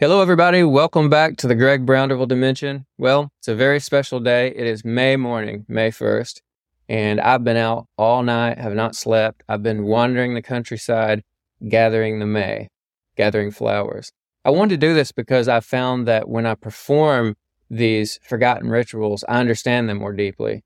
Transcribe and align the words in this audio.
Hello, 0.00 0.20
everybody. 0.20 0.64
Welcome 0.64 1.08
back 1.08 1.36
to 1.36 1.46
the 1.46 1.54
Greg 1.54 1.86
Brownderville 1.86 2.26
Dimension. 2.26 2.84
Well, 2.98 3.30
it's 3.38 3.46
a 3.46 3.54
very 3.54 3.78
special 3.78 4.18
day. 4.18 4.48
It 4.48 4.66
is 4.66 4.84
May 4.84 5.14
morning, 5.14 5.64
May 5.68 5.92
1st, 5.92 6.40
and 6.88 7.20
I've 7.20 7.44
been 7.44 7.56
out 7.56 7.86
all 7.96 8.24
night, 8.24 8.58
have 8.58 8.74
not 8.74 8.96
slept. 8.96 9.44
I've 9.48 9.62
been 9.62 9.84
wandering 9.84 10.34
the 10.34 10.42
countryside, 10.42 11.22
gathering 11.68 12.18
the 12.18 12.26
May, 12.26 12.70
gathering 13.16 13.52
flowers. 13.52 14.10
I 14.44 14.50
wanted 14.50 14.80
to 14.80 14.86
do 14.88 14.94
this 14.94 15.12
because 15.12 15.46
I 15.46 15.60
found 15.60 16.08
that 16.08 16.28
when 16.28 16.44
I 16.44 16.56
perform 16.56 17.36
these 17.70 18.18
forgotten 18.20 18.70
rituals, 18.70 19.22
I 19.28 19.38
understand 19.38 19.88
them 19.88 19.98
more 19.98 20.12
deeply. 20.12 20.64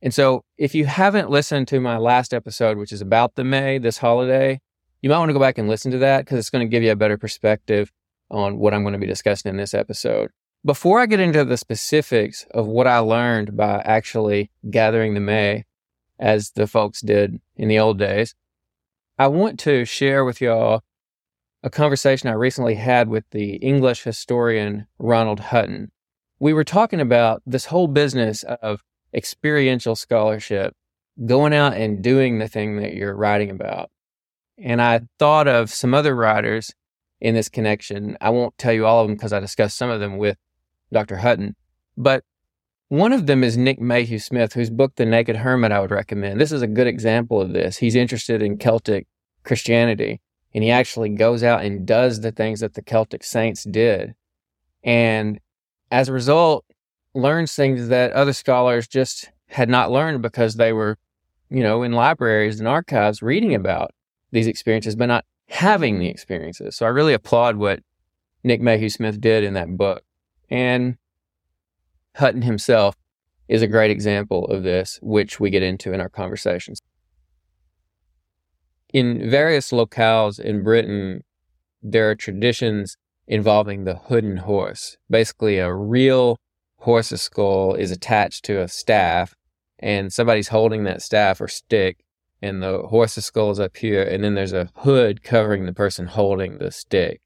And 0.00 0.14
so, 0.14 0.44
if 0.56 0.76
you 0.76 0.86
haven't 0.86 1.30
listened 1.30 1.66
to 1.68 1.80
my 1.80 1.96
last 1.96 2.32
episode, 2.32 2.78
which 2.78 2.92
is 2.92 3.00
about 3.00 3.34
the 3.34 3.42
May, 3.42 3.78
this 3.78 3.98
holiday, 3.98 4.60
you 5.02 5.10
might 5.10 5.18
want 5.18 5.30
to 5.30 5.34
go 5.34 5.40
back 5.40 5.58
and 5.58 5.68
listen 5.68 5.90
to 5.90 5.98
that 5.98 6.24
because 6.24 6.38
it's 6.38 6.50
going 6.50 6.64
to 6.64 6.70
give 6.70 6.84
you 6.84 6.92
a 6.92 6.96
better 6.96 7.18
perspective 7.18 7.90
on 8.30 8.58
what 8.58 8.74
I'm 8.74 8.82
going 8.82 8.92
to 8.92 8.98
be 8.98 9.06
discussing 9.06 9.50
in 9.50 9.56
this 9.56 9.74
episode. 9.74 10.30
Before 10.64 11.00
I 11.00 11.06
get 11.06 11.20
into 11.20 11.44
the 11.44 11.56
specifics 11.56 12.44
of 12.50 12.66
what 12.66 12.86
I 12.86 12.98
learned 12.98 13.56
by 13.56 13.80
actually 13.84 14.50
gathering 14.70 15.14
the 15.14 15.20
May, 15.20 15.64
as 16.18 16.50
the 16.50 16.66
folks 16.66 17.00
did 17.00 17.40
in 17.56 17.68
the 17.68 17.78
old 17.78 17.98
days, 17.98 18.34
I 19.18 19.28
want 19.28 19.58
to 19.60 19.84
share 19.84 20.24
with 20.24 20.40
y'all 20.40 20.82
a 21.62 21.70
conversation 21.70 22.28
I 22.28 22.34
recently 22.34 22.74
had 22.74 23.08
with 23.08 23.24
the 23.30 23.56
English 23.56 24.02
historian 24.02 24.86
Ronald 24.98 25.40
Hutton. 25.40 25.90
We 26.38 26.52
were 26.52 26.64
talking 26.64 27.00
about 27.00 27.42
this 27.46 27.66
whole 27.66 27.88
business 27.88 28.44
of 28.44 28.82
experiential 29.12 29.96
scholarship, 29.96 30.74
going 31.26 31.52
out 31.52 31.74
and 31.74 32.02
doing 32.02 32.38
the 32.38 32.48
thing 32.48 32.76
that 32.76 32.94
you're 32.94 33.16
writing 33.16 33.50
about. 33.50 33.90
And 34.56 34.80
I 34.80 35.00
thought 35.18 35.48
of 35.48 35.70
some 35.70 35.94
other 35.94 36.14
writers 36.14 36.72
in 37.20 37.34
this 37.34 37.48
connection. 37.48 38.16
I 38.20 38.30
won't 38.30 38.56
tell 38.58 38.72
you 38.72 38.86
all 38.86 39.00
of 39.00 39.08
them 39.08 39.16
because 39.16 39.32
I 39.32 39.40
discussed 39.40 39.76
some 39.76 39.90
of 39.90 40.00
them 40.00 40.18
with 40.18 40.36
Dr. 40.92 41.16
Hutton, 41.16 41.56
but 41.96 42.24
one 42.88 43.12
of 43.12 43.26
them 43.26 43.44
is 43.44 43.58
Nick 43.58 43.80
Mayhew 43.80 44.18
Smith, 44.18 44.54
whose 44.54 44.70
book, 44.70 44.94
The 44.96 45.04
Naked 45.04 45.36
Hermit, 45.36 45.72
I 45.72 45.80
would 45.80 45.90
recommend. 45.90 46.40
This 46.40 46.52
is 46.52 46.62
a 46.62 46.66
good 46.66 46.86
example 46.86 47.40
of 47.40 47.52
this. 47.52 47.76
He's 47.76 47.94
interested 47.94 48.40
in 48.40 48.56
Celtic 48.56 49.06
Christianity, 49.44 50.22
and 50.54 50.64
he 50.64 50.70
actually 50.70 51.10
goes 51.10 51.42
out 51.42 51.62
and 51.62 51.86
does 51.86 52.22
the 52.22 52.32
things 52.32 52.60
that 52.60 52.72
the 52.74 52.82
Celtic 52.82 53.24
saints 53.24 53.64
did. 53.64 54.14
And 54.82 55.38
as 55.90 56.08
a 56.08 56.14
result, 56.14 56.64
learns 57.14 57.54
things 57.54 57.88
that 57.88 58.12
other 58.12 58.32
scholars 58.32 58.88
just 58.88 59.30
had 59.48 59.68
not 59.68 59.90
learned 59.90 60.22
because 60.22 60.54
they 60.54 60.72
were, 60.72 60.96
you 61.50 61.62
know, 61.62 61.82
in 61.82 61.92
libraries 61.92 62.58
and 62.58 62.68
archives 62.68 63.20
reading 63.20 63.54
about 63.54 63.90
these 64.30 64.46
experiences, 64.46 64.96
but 64.96 65.06
not 65.06 65.26
having 65.48 65.98
the 65.98 66.08
experiences. 66.08 66.76
So 66.76 66.86
I 66.86 66.90
really 66.90 67.14
applaud 67.14 67.56
what 67.56 67.80
Nick 68.44 68.60
Mayhew 68.60 68.88
Smith 68.88 69.20
did 69.20 69.44
in 69.44 69.54
that 69.54 69.76
book. 69.76 70.02
And 70.50 70.96
Hutton 72.16 72.42
himself 72.42 72.94
is 73.48 73.62
a 73.62 73.66
great 73.66 73.90
example 73.90 74.44
of 74.46 74.62
this, 74.62 74.98
which 75.02 75.40
we 75.40 75.50
get 75.50 75.62
into 75.62 75.92
in 75.92 76.00
our 76.00 76.08
conversations. 76.08 76.80
In 78.92 79.30
various 79.30 79.70
locales 79.70 80.38
in 80.38 80.62
Britain, 80.62 81.22
there 81.82 82.10
are 82.10 82.14
traditions 82.14 82.96
involving 83.26 83.84
the 83.84 83.96
hooden 83.96 84.38
horse. 84.38 84.96
Basically, 85.10 85.58
a 85.58 85.72
real 85.72 86.38
horse's 86.78 87.22
skull 87.22 87.74
is 87.74 87.90
attached 87.90 88.44
to 88.46 88.60
a 88.60 88.68
staff, 88.68 89.34
and 89.78 90.12
somebody's 90.12 90.48
holding 90.48 90.84
that 90.84 91.02
staff 91.02 91.40
or 91.40 91.48
stick, 91.48 91.98
and 92.40 92.62
the 92.62 92.82
horse's 92.88 93.24
skull 93.24 93.50
is 93.50 93.60
up 93.60 93.76
here, 93.76 94.02
and 94.02 94.22
then 94.22 94.34
there's 94.34 94.52
a 94.52 94.70
hood 94.76 95.22
covering 95.22 95.66
the 95.66 95.72
person 95.72 96.06
holding 96.06 96.58
the 96.58 96.70
stick. 96.70 97.20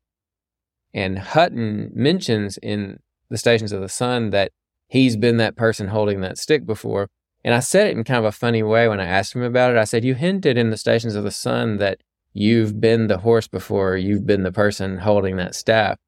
And 0.94 1.18
Hutton 1.18 1.90
mentions 1.94 2.58
in 2.58 3.00
the 3.28 3.38
Stations 3.38 3.72
of 3.72 3.80
the 3.80 3.88
Sun 3.88 4.30
that 4.30 4.52
he's 4.88 5.16
been 5.16 5.38
that 5.38 5.56
person 5.56 5.88
holding 5.88 6.20
that 6.20 6.38
stick 6.38 6.66
before. 6.66 7.08
And 7.44 7.54
I 7.54 7.60
said 7.60 7.88
it 7.88 7.96
in 7.96 8.04
kind 8.04 8.18
of 8.18 8.24
a 8.24 8.32
funny 8.32 8.62
way 8.62 8.88
when 8.88 9.00
I 9.00 9.06
asked 9.06 9.34
him 9.34 9.42
about 9.42 9.72
it. 9.72 9.78
I 9.78 9.84
said, 9.84 10.04
You 10.04 10.14
hinted 10.14 10.56
in 10.56 10.70
the 10.70 10.76
Stations 10.76 11.14
of 11.14 11.24
the 11.24 11.30
Sun 11.30 11.78
that 11.78 12.00
you've 12.32 12.80
been 12.80 13.08
the 13.08 13.18
horse 13.18 13.48
before, 13.48 13.96
you've 13.96 14.26
been 14.26 14.42
the 14.42 14.52
person 14.52 14.98
holding 14.98 15.36
that 15.36 15.54
staff. 15.54 15.98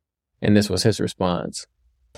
And 0.40 0.56
this 0.56 0.68
was 0.68 0.82
his 0.82 1.00
response. 1.00 1.66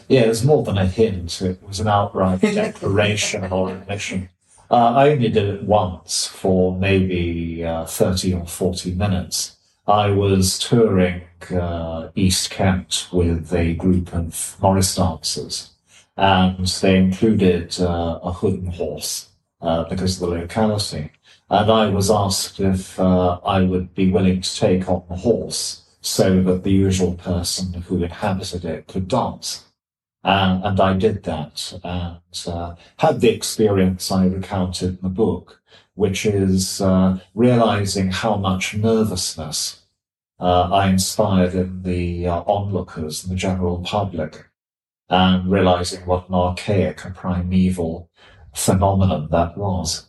Yeah, 0.09 0.23
it 0.23 0.29
was 0.29 0.45
more 0.45 0.63
than 0.63 0.77
a 0.77 0.87
hint, 0.87 1.41
it 1.41 1.63
was 1.67 1.81
an 1.81 1.89
outright 1.89 2.41
declaration 2.41 3.51
or 3.51 3.71
admission. 3.71 4.29
Uh, 4.69 4.93
I 4.95 5.11
only 5.11 5.29
did 5.29 5.49
it 5.49 5.63
once 5.63 6.27
for 6.27 6.77
maybe 6.77 7.65
uh, 7.65 7.85
30 7.85 8.35
or 8.35 8.47
40 8.47 8.95
minutes. 8.95 9.57
I 9.87 10.11
was 10.11 10.59
touring 10.59 11.23
uh, 11.53 12.09
East 12.17 12.51
Kent 12.51 13.09
with 13.13 13.53
a 13.55 13.75
group 13.75 14.13
of 14.13 14.57
Morris 14.61 14.97
dancers, 14.97 15.71
and 16.17 16.67
they 16.67 16.97
included 16.97 17.81
uh, 17.81 18.19
a 18.23 18.33
hooden 18.33 18.73
horse 18.73 19.29
uh, 19.61 19.85
because 19.85 20.21
of 20.21 20.29
the 20.29 20.35
locality. 20.41 21.13
And 21.49 21.71
I 21.71 21.89
was 21.89 22.11
asked 22.11 22.59
if 22.59 22.99
uh, 22.99 23.39
I 23.45 23.63
would 23.63 23.95
be 23.95 24.11
willing 24.11 24.41
to 24.41 24.57
take 24.57 24.89
on 24.89 25.05
the 25.09 25.15
horse 25.15 25.85
so 26.01 26.43
that 26.43 26.65
the 26.65 26.73
usual 26.73 27.15
person 27.15 27.83
who 27.83 28.03
inhabited 28.03 28.65
it 28.65 28.89
could 28.89 29.07
dance. 29.07 29.66
Uh, 30.27 30.61
and 30.65 30.81
I 30.81 30.95
did 30.95 31.23
that 31.23 31.79
and 31.85 32.19
uh, 32.49 32.75
had 32.99 33.21
the 33.21 33.31
experience 33.31 34.11
I 34.11 34.27
recounted 34.27 34.89
in 34.89 34.99
the 35.01 35.09
book, 35.09 35.63
which 35.95 36.27
is 36.27 36.81
uh, 36.81 37.21
realizing 37.33 38.11
how 38.11 38.35
much 38.37 38.75
nervousness 38.75 39.85
uh, 40.41 40.69
I 40.73 40.89
inspired 40.89 41.55
in 41.55 41.85
the 41.85 42.27
uh, 42.27 42.43
onlookers 42.43 43.23
and 43.23 43.33
the 43.33 43.37
general 43.37 43.79
public, 43.85 44.49
and 45.09 45.49
realizing 45.49 46.05
what 46.07 46.29
an 46.29 46.35
archaic 46.35 47.05
and 47.05 47.15
primeval 47.15 48.11
phenomenon 48.53 49.29
that 49.31 49.57
was. 49.57 50.09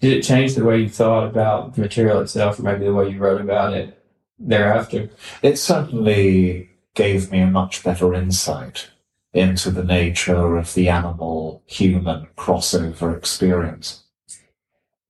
Did 0.00 0.14
it 0.14 0.22
change 0.22 0.56
the 0.56 0.64
way 0.64 0.80
you 0.80 0.88
thought 0.88 1.28
about 1.28 1.74
the 1.74 1.82
material 1.82 2.20
itself, 2.22 2.58
or 2.58 2.62
maybe 2.62 2.86
the 2.86 2.92
way 2.92 3.08
you 3.08 3.18
wrote 3.18 3.40
about 3.40 3.72
it 3.72 4.04
thereafter? 4.36 5.10
It 5.42 5.60
certainly 5.60 6.70
gave 6.94 7.30
me 7.30 7.38
a 7.38 7.46
much 7.46 7.84
better 7.84 8.14
insight 8.14 8.88
into 9.34 9.70
the 9.70 9.84
nature 9.84 10.56
of 10.56 10.72
the 10.74 10.88
animal 10.88 11.62
human 11.66 12.28
crossover 12.38 13.16
experience. 13.16 14.04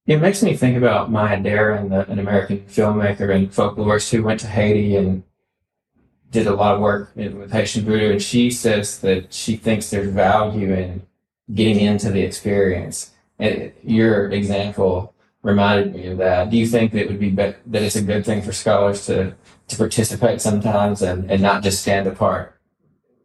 It 0.07 0.21
makes 0.21 0.43
me 0.43 0.57
think 0.57 0.77
about 0.77 1.11
Maya 1.11 1.41
Deren, 1.41 1.93
an 2.09 2.19
American 2.19 2.61
filmmaker 2.61 3.35
and 3.35 3.51
folklorist 3.51 4.11
who 4.11 4.23
went 4.23 4.41
to 4.41 4.47
Haiti 4.47 4.97
and 4.97 5.23
did 6.31 6.47
a 6.47 6.55
lot 6.55 6.75
of 6.75 6.81
work 6.81 7.13
with 7.15 7.53
Haitian 7.53 7.85
voodoo. 7.85 8.13
And 8.13 8.23
she 8.23 8.51
says 8.51 8.99
that 9.01 9.33
she 9.33 9.57
thinks 9.57 9.89
there's 9.89 10.13
value 10.13 10.73
in 10.73 11.07
getting 11.55 11.81
into 11.81 12.11
the 12.11 12.23
experience. 12.23 13.13
And 13.39 13.73
your 13.83 14.31
example 14.31 15.15
reminded 15.43 15.95
me 15.95 16.07
of 16.09 16.19
that. 16.19 16.51
Do 16.51 16.57
you 16.57 16.67
think 16.67 16.93
that 16.93 17.03
it 17.03 17.09
would 17.09 17.21
be, 17.21 17.31
be- 17.31 17.55
that 17.67 17.83
it's 17.83 17.97
a 17.97 18.03
good 18.03 18.25
thing 18.25 18.43
for 18.43 18.53
scholars 18.53 19.07
to, 19.07 19.35
to 19.69 19.77
participate 19.77 20.41
sometimes 20.41 21.03
and, 21.03 21.31
and 21.31 21.41
not 21.41 21.63
just 21.63 21.83
stand 21.83 22.07
apart? 22.07 22.59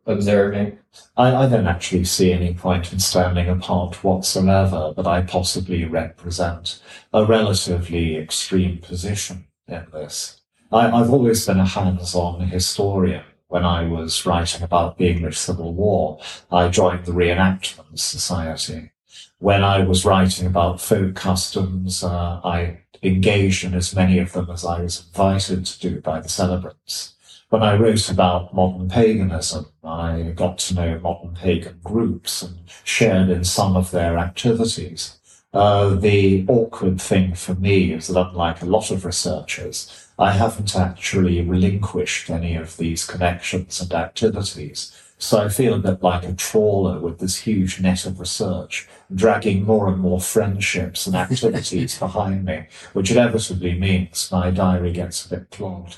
Observing. 0.09 0.77
I, 1.15 1.35
I 1.35 1.49
don't 1.49 1.67
actually 1.67 2.03
see 2.05 2.33
any 2.33 2.53
point 2.53 2.91
in 2.91 2.99
standing 2.99 3.47
apart 3.47 4.03
whatsoever, 4.03 4.93
but 4.95 5.07
I 5.07 5.21
possibly 5.21 5.85
represent 5.85 6.81
a 7.13 7.25
relatively 7.25 8.17
extreme 8.17 8.79
position 8.79 9.45
in 9.67 9.85
this. 9.93 10.41
I, 10.71 10.89
I've 10.89 11.11
always 11.11 11.45
been 11.45 11.59
a 11.59 11.65
hands-on 11.65 12.41
historian. 12.41 13.23
When 13.47 13.65
I 13.65 13.87
was 13.87 14.25
writing 14.25 14.61
about 14.61 14.97
the 14.97 15.09
English 15.09 15.37
Civil 15.37 15.73
War, 15.73 16.19
I 16.51 16.67
joined 16.69 17.05
the 17.05 17.13
Reenactment 17.13 17.97
Society. 17.97 18.91
When 19.39 19.63
I 19.63 19.83
was 19.83 20.05
writing 20.05 20.45
about 20.45 20.81
folk 20.81 21.15
customs, 21.15 22.03
uh, 22.03 22.41
I 22.43 22.81
engaged 23.01 23.63
in 23.63 23.73
as 23.73 23.95
many 23.95 24.19
of 24.19 24.33
them 24.33 24.49
as 24.51 24.65
I 24.65 24.81
was 24.81 25.07
invited 25.07 25.65
to 25.65 25.79
do 25.79 26.01
by 26.01 26.19
the 26.19 26.29
celebrants 26.29 27.15
when 27.49 27.63
I 27.63 27.75
wrote 27.75 28.09
about 28.11 28.53
modern 28.53 28.89
paganism, 28.89 29.65
I 29.83 30.33
got 30.35 30.59
to 30.59 30.75
know 30.75 30.99
modern 30.99 31.33
pagan 31.33 31.79
groups 31.83 32.43
and 32.43 32.59
shared 32.83 33.29
in 33.29 33.43
some 33.43 33.75
of 33.75 33.89
their 33.89 34.19
activities. 34.19 35.19
Uh, 35.51 35.95
the 35.95 36.45
awkward 36.47 37.01
thing 37.01 37.33
for 37.33 37.55
me 37.55 37.91
is 37.91 38.07
that 38.07 38.19
unlike 38.19 38.61
a 38.61 38.67
lot 38.67 38.91
of 38.91 39.03
researchers, 39.03 40.09
I 40.19 40.33
haven't 40.33 40.75
actually 40.75 41.41
relinquished 41.41 42.29
any 42.29 42.55
of 42.55 42.77
these 42.77 43.03
connections 43.03 43.81
and 43.81 43.91
activities. 43.93 44.95
So 45.17 45.41
I 45.43 45.49
feel 45.49 45.73
a 45.73 45.79
bit 45.79 46.03
like 46.03 46.25
a 46.25 46.33
trawler 46.33 46.99
with 46.99 47.17
this 47.17 47.37
huge 47.37 47.81
net 47.81 48.05
of 48.05 48.19
research, 48.19 48.87
dragging 49.13 49.63
more 49.63 49.87
and 49.87 49.99
more 49.99 50.21
friendships 50.21 51.07
and 51.07 51.15
activities 51.15 51.97
behind 51.99 52.45
me, 52.45 52.67
which 52.93 53.09
inevitably 53.09 53.73
means 53.73 54.29
my 54.31 54.51
diary 54.51 54.93
gets 54.93 55.25
a 55.25 55.29
bit 55.29 55.49
clogged. 55.49 55.97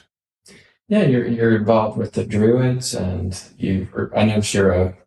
Yeah, 0.91 1.03
you're 1.03 1.25
you're 1.25 1.55
involved 1.55 1.97
with 1.97 2.11
the 2.11 2.25
Druids, 2.25 2.93
and 2.93 3.41
you. 3.57 3.87
I 4.13 4.25
know 4.25 4.41
you're 4.43 4.73
a, 4.73 4.97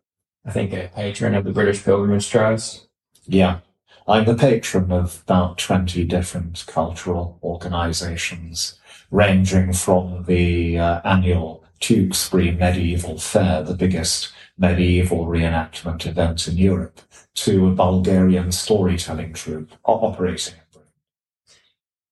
I 0.43 0.49
think 0.49 0.73
a 0.73 0.89
patron 0.95 1.35
of 1.35 1.43
the 1.43 1.51
British 1.51 1.83
Pilgrimage 1.83 2.27
Trust. 2.27 2.87
Yeah, 3.27 3.59
I'm 4.07 4.25
the 4.25 4.33
patron 4.33 4.91
of 4.91 5.21
about 5.27 5.59
twenty 5.59 6.03
different 6.03 6.63
cultural 6.65 7.37
organisations, 7.43 8.79
ranging 9.11 9.73
from 9.73 10.23
the 10.23 10.79
uh, 10.79 11.01
annual 11.05 11.63
Tewkesbury 11.79 12.49
Medieval 12.49 13.19
Fair, 13.19 13.61
the 13.61 13.75
biggest 13.75 14.33
medieval 14.57 15.27
reenactment 15.27 16.07
event 16.07 16.47
in 16.47 16.57
Europe, 16.57 16.99
to 17.35 17.67
a 17.67 17.75
Bulgarian 17.75 18.51
storytelling 18.51 19.33
troupe 19.33 19.69
operating. 19.83 20.55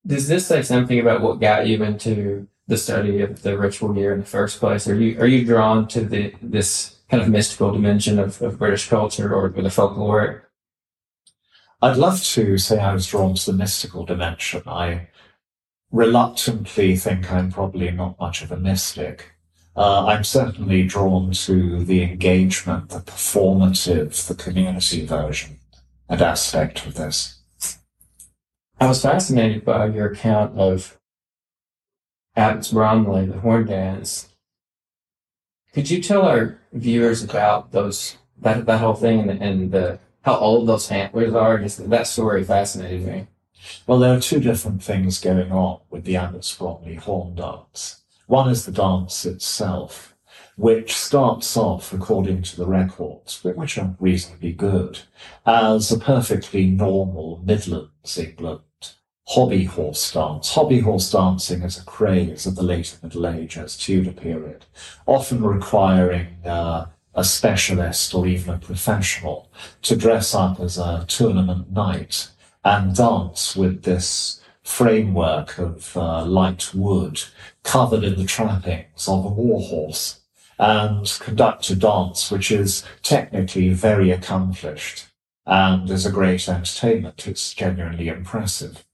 Does 0.06 0.28
this 0.28 0.46
say 0.46 0.62
something 0.62 1.00
about 1.00 1.22
what 1.22 1.40
got 1.40 1.66
you 1.66 1.82
into 1.82 2.46
the 2.66 2.78
study 2.78 3.20
of 3.20 3.42
the 3.42 3.58
ritual 3.58 3.96
year 3.96 4.12
in 4.12 4.20
the 4.20 4.26
first 4.26 4.58
place? 4.58 4.88
Are 4.88 4.94
you 4.94 5.18
are 5.20 5.26
you 5.26 5.44
drawn 5.44 5.88
to 5.88 6.00
the 6.00 6.34
this 6.42 6.96
kind 7.10 7.22
of 7.22 7.28
mystical 7.28 7.72
dimension 7.72 8.18
of, 8.18 8.40
of 8.42 8.58
British 8.58 8.88
culture 8.88 9.34
or, 9.34 9.52
or 9.54 9.62
the 9.62 9.70
folklore? 9.70 10.48
I'd 11.82 11.96
love 11.96 12.22
to 12.22 12.56
say 12.56 12.78
I 12.78 12.94
was 12.94 13.06
drawn 13.06 13.34
to 13.34 13.52
the 13.52 13.56
mystical 13.56 14.06
dimension. 14.06 14.62
I 14.66 15.08
reluctantly 15.90 16.96
think 16.96 17.30
I'm 17.30 17.52
probably 17.52 17.90
not 17.90 18.18
much 18.18 18.42
of 18.42 18.50
a 18.50 18.56
mystic. 18.56 19.32
Uh, 19.76 20.06
I'm 20.06 20.24
certainly 20.24 20.84
drawn 20.84 21.32
to 21.32 21.84
the 21.84 22.02
engagement, 22.02 22.90
the 22.90 23.00
performative, 23.00 24.26
the 24.26 24.34
community 24.34 25.04
version 25.04 25.58
and 26.08 26.22
aspect 26.22 26.86
of 26.86 26.94
this. 26.94 27.40
I 28.80 28.86
was 28.86 29.02
fascinated 29.02 29.64
by 29.64 29.86
your 29.86 30.06
account 30.06 30.58
of 30.58 30.98
Abbots 32.36 32.72
Bromley, 32.72 33.26
the 33.26 33.38
horn 33.38 33.66
dance. 33.66 34.28
Could 35.72 35.90
you 35.90 36.02
tell 36.02 36.22
our 36.22 36.58
viewers 36.72 37.22
about 37.22 37.72
those 37.72 38.16
that 38.40 38.66
that 38.66 38.80
whole 38.80 38.94
thing 38.94 39.28
and, 39.28 39.42
and 39.42 39.70
the 39.70 40.00
how 40.22 40.36
old 40.36 40.68
those 40.68 40.90
antlers 40.90 41.34
are? 41.34 41.58
Just 41.58 41.88
that 41.88 42.06
story 42.06 42.42
fascinated 42.42 43.06
me. 43.06 43.26
Well, 43.86 43.98
there 43.98 44.14
are 44.14 44.20
two 44.20 44.40
different 44.40 44.82
things 44.82 45.20
going 45.20 45.52
on 45.52 45.80
with 45.90 46.04
the 46.04 46.16
Abbots 46.16 46.54
Bromley 46.56 46.96
horn 46.96 47.36
dance. 47.36 48.02
One 48.26 48.48
is 48.48 48.66
the 48.66 48.72
dance 48.72 49.24
itself, 49.24 50.16
which 50.56 50.94
starts 50.94 51.56
off, 51.56 51.92
according 51.92 52.42
to 52.42 52.56
the 52.56 52.66
records, 52.66 53.44
which 53.44 53.78
are 53.78 53.96
reasonably 54.00 54.52
good, 54.52 55.00
as 55.46 55.92
a 55.92 55.98
perfectly 55.98 56.66
normal 56.66 57.42
Midlands 57.44 58.18
England 58.18 58.60
hobby 59.26 59.64
horse 59.64 60.12
dance. 60.12 60.54
Hobby 60.54 60.80
horse 60.80 61.10
dancing 61.10 61.62
is 61.62 61.78
a 61.78 61.84
craze 61.84 62.46
of 62.46 62.56
the 62.56 62.62
later 62.62 62.96
Middle 63.02 63.26
Ages, 63.26 63.76
Tudor 63.76 64.12
period, 64.12 64.66
often 65.06 65.42
requiring 65.42 66.44
uh, 66.44 66.86
a 67.14 67.24
specialist 67.24 68.14
or 68.14 68.26
even 68.26 68.54
a 68.54 68.58
professional 68.58 69.50
to 69.82 69.96
dress 69.96 70.34
up 70.34 70.60
as 70.60 70.78
a 70.78 71.04
tournament 71.08 71.72
knight 71.72 72.28
and 72.64 72.94
dance 72.94 73.56
with 73.56 73.82
this 73.82 74.40
framework 74.62 75.58
of 75.58 75.96
uh, 75.96 76.24
light 76.24 76.74
wood 76.74 77.22
covered 77.62 78.02
in 78.02 78.16
the 78.16 78.24
trappings 78.24 79.06
of 79.06 79.24
a 79.24 79.28
war 79.28 79.60
horse 79.60 80.20
and 80.58 81.18
conduct 81.20 81.68
a 81.70 81.76
dance 81.76 82.30
which 82.30 82.50
is 82.50 82.84
technically 83.02 83.68
very 83.70 84.10
accomplished 84.10 85.06
and 85.46 85.90
is 85.90 86.06
a 86.06 86.12
great 86.12 86.48
entertainment. 86.48 87.26
It's 87.26 87.52
genuinely 87.52 88.08
impressive. 88.08 88.84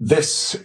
This 0.00 0.56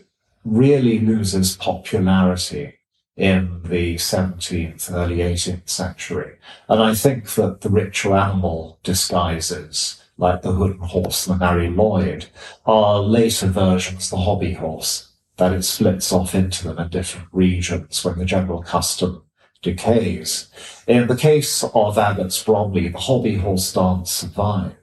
really 0.45 1.00
loses 1.00 1.57
popularity 1.57 2.75
in 3.15 3.62
the 3.63 3.95
17th, 3.95 4.91
early 4.91 5.18
18th 5.18 5.69
century. 5.69 6.38
And 6.68 6.81
I 6.81 6.94
think 6.95 7.30
that 7.35 7.62
the 7.62 7.69
ritual 7.69 8.15
animal 8.15 8.80
disguises 8.83 10.03
like 10.18 10.41
the 10.41 10.51
Hooden 10.51 10.88
Horse 10.88 11.27
and 11.27 11.39
the 11.39 11.45
Mari 11.45 11.69
Lwyd, 11.69 12.27
are 12.65 13.00
later 13.00 13.47
versions 13.47 14.09
the 14.09 14.18
hobby 14.18 14.53
horse, 14.53 15.09
that 15.38 15.53
it 15.53 15.63
splits 15.63 16.12
off 16.12 16.35
into 16.35 16.65
them 16.68 16.77
in 16.77 16.89
different 16.89 17.27
regions 17.31 18.03
when 18.06 18.19
the 18.19 18.25
general 18.25 18.62
custom 18.62 19.24
decays. 19.62 20.50
In 20.88 21.07
the 21.07 21.15
case 21.15 21.63
of 21.63 21.97
Abbots 21.97 22.44
Bromley, 22.44 22.89
the 22.89 23.00
hobby 23.00 23.38
horse 23.38 23.74
dance 23.74 24.12
survived 24.12 24.75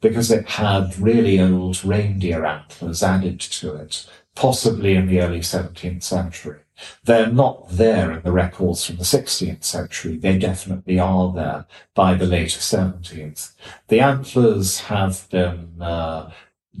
because 0.00 0.30
it 0.30 0.48
had 0.48 0.98
really 0.98 1.40
old 1.40 1.84
reindeer 1.84 2.44
antlers 2.44 3.02
added 3.02 3.40
to 3.40 3.74
it, 3.74 4.06
possibly 4.34 4.94
in 4.94 5.06
the 5.06 5.20
early 5.20 5.40
17th 5.40 6.02
century. 6.02 6.60
They're 7.04 7.32
not 7.32 7.70
there 7.70 8.12
in 8.12 8.22
the 8.22 8.30
records 8.30 8.84
from 8.84 8.96
the 8.96 9.02
16th 9.02 9.64
century. 9.64 10.16
They 10.16 10.38
definitely 10.38 11.00
are 11.00 11.32
there 11.32 11.66
by 11.94 12.14
the 12.14 12.26
later 12.26 12.60
17th. 12.60 13.52
The 13.88 14.00
antlers 14.00 14.80
have 14.82 15.28
been 15.30 15.82
uh, 15.82 16.30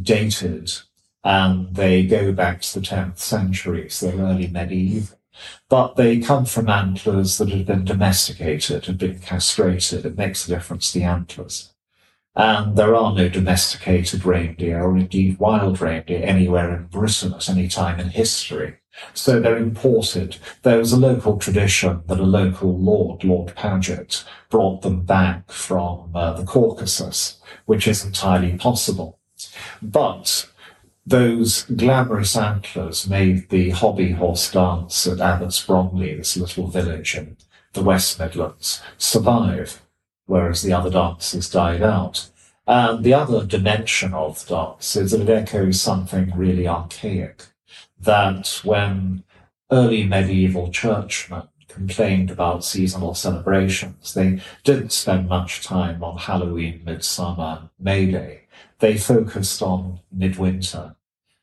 dated 0.00 0.70
and 1.24 1.74
they 1.74 2.06
go 2.06 2.32
back 2.32 2.60
to 2.62 2.80
the 2.80 2.86
10th 2.86 3.18
century, 3.18 3.88
so 3.90 4.10
early 4.10 4.46
medieval. 4.46 5.18
But 5.68 5.96
they 5.96 6.20
come 6.20 6.46
from 6.46 6.68
antlers 6.68 7.38
that 7.38 7.50
have 7.50 7.66
been 7.66 7.84
domesticated, 7.84 8.86
have 8.86 8.98
been 8.98 9.18
castrated. 9.18 10.06
It 10.06 10.16
makes 10.16 10.46
a 10.46 10.54
difference 10.54 10.92
the 10.92 11.02
antlers. 11.02 11.74
And 12.38 12.76
there 12.76 12.94
are 12.94 13.12
no 13.12 13.28
domesticated 13.28 14.24
reindeer 14.24 14.80
or 14.80 14.96
indeed 14.96 15.40
wild 15.40 15.80
reindeer 15.80 16.22
anywhere 16.22 16.72
in 16.72 16.84
Britain 16.84 17.34
at 17.34 17.48
any 17.50 17.66
time 17.66 17.98
in 17.98 18.10
history. 18.10 18.76
So 19.12 19.40
they're 19.40 19.56
imported. 19.56 20.36
There 20.62 20.78
was 20.78 20.92
a 20.92 20.96
local 20.96 21.36
tradition 21.38 22.02
that 22.06 22.20
a 22.20 22.22
local 22.22 22.78
lord, 22.78 23.24
Lord 23.24 23.56
Paget, 23.56 24.22
brought 24.50 24.82
them 24.82 25.04
back 25.04 25.50
from 25.50 26.12
uh, 26.14 26.34
the 26.34 26.44
Caucasus, 26.44 27.40
which 27.66 27.88
is 27.88 28.04
entirely 28.04 28.56
possible. 28.56 29.18
But 29.82 30.48
those 31.04 31.62
glamorous 31.64 32.36
antlers 32.36 33.08
made 33.08 33.48
the 33.50 33.70
hobby 33.70 34.12
horse 34.12 34.52
dance 34.52 35.08
at 35.08 35.20
Abbots 35.20 35.64
Bromley, 35.66 36.14
this 36.14 36.36
little 36.36 36.68
village 36.68 37.16
in 37.16 37.36
the 37.72 37.82
West 37.82 38.20
Midlands, 38.20 38.80
survive, 38.96 39.82
whereas 40.28 40.62
the 40.62 40.72
other 40.72 40.90
dances 40.90 41.50
died 41.50 41.82
out. 41.82 42.30
And 42.66 43.02
the 43.02 43.14
other 43.14 43.44
dimension 43.46 44.12
of 44.12 44.46
dance 44.46 44.94
is 44.94 45.10
that 45.10 45.22
it 45.22 45.30
echoes 45.30 45.80
something 45.80 46.32
really 46.36 46.68
archaic 46.68 47.46
that 47.98 48.60
when 48.62 49.24
early 49.72 50.04
medieval 50.04 50.70
churchmen 50.70 51.48
complained 51.66 52.30
about 52.30 52.64
seasonal 52.64 53.14
celebrations, 53.14 54.12
they 54.12 54.40
didn't 54.64 54.92
spend 54.92 55.28
much 55.28 55.64
time 55.64 56.04
on 56.04 56.18
Halloween, 56.18 56.82
Midsummer, 56.84 57.70
May 57.78 58.10
Day. 58.10 58.42
They 58.80 58.98
focused 58.98 59.62
on 59.62 60.00
midwinter. 60.12 60.94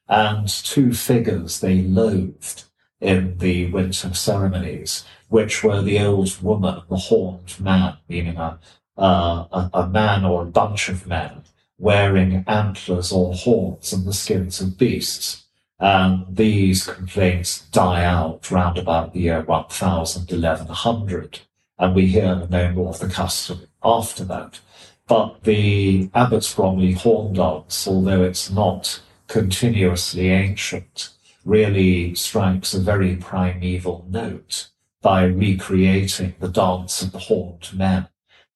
And 0.08 0.48
two 0.48 0.94
figures 0.94 1.60
they 1.60 1.82
loathed 1.82 2.66
in 3.02 3.40
the 3.40 3.72
winter 3.72 4.14
ceremonies, 4.14 5.06
which 5.30 5.64
were 5.64 5.82
the 5.82 6.00
old 6.00 6.42
woman, 6.42 6.82
the 6.90 6.98
horned 6.98 7.60
man, 7.60 7.98
meaning 8.08 8.38
a, 8.38 8.60
uh, 8.98 9.46
a, 9.52 9.70
a 9.74 9.88
man 9.88 10.24
or 10.24 10.44
a 10.44 10.46
bunch 10.62 10.90
of 10.90 11.08
men 11.08 11.44
wearing 11.78 12.44
antlers 12.48 13.12
or 13.12 13.34
horns 13.34 13.92
and 13.92 14.06
the 14.06 14.14
skins 14.14 14.62
of 14.62 14.78
beasts 14.78 15.46
and 15.80 16.26
these 16.30 16.86
complaints 16.86 17.62
die 17.72 18.04
out 18.04 18.50
round 18.50 18.78
about 18.78 19.14
the 19.14 19.20
year 19.22 19.42
1000, 19.42 20.32
1100, 20.32 21.40
and 21.78 21.96
we 21.96 22.08
hear 22.08 22.48
no 22.50 22.72
more 22.72 22.90
of 22.90 23.00
the 23.00 23.10
custom 23.10 23.68
after 23.84 24.24
that. 24.24 24.60
But 25.08 25.44
the 25.44 26.10
Abbots 26.16 26.54
Bromley 26.54 26.94
horn 26.94 27.34
dance, 27.34 27.88
although 27.88 28.24
it's 28.24 28.50
not 28.50 29.02
continuously 29.28 30.30
ancient, 30.30 31.10
really 31.44 32.16
strikes 32.16 32.74
a 32.74 32.80
very 32.80 33.18
primeval 33.18 34.06
note 34.10 34.70
by 35.06 35.24
recreating 35.24 36.34
the 36.40 36.48
dance 36.48 37.04
of 37.04 37.12
the 37.12 37.20
horned 37.20 37.70
men 37.76 38.08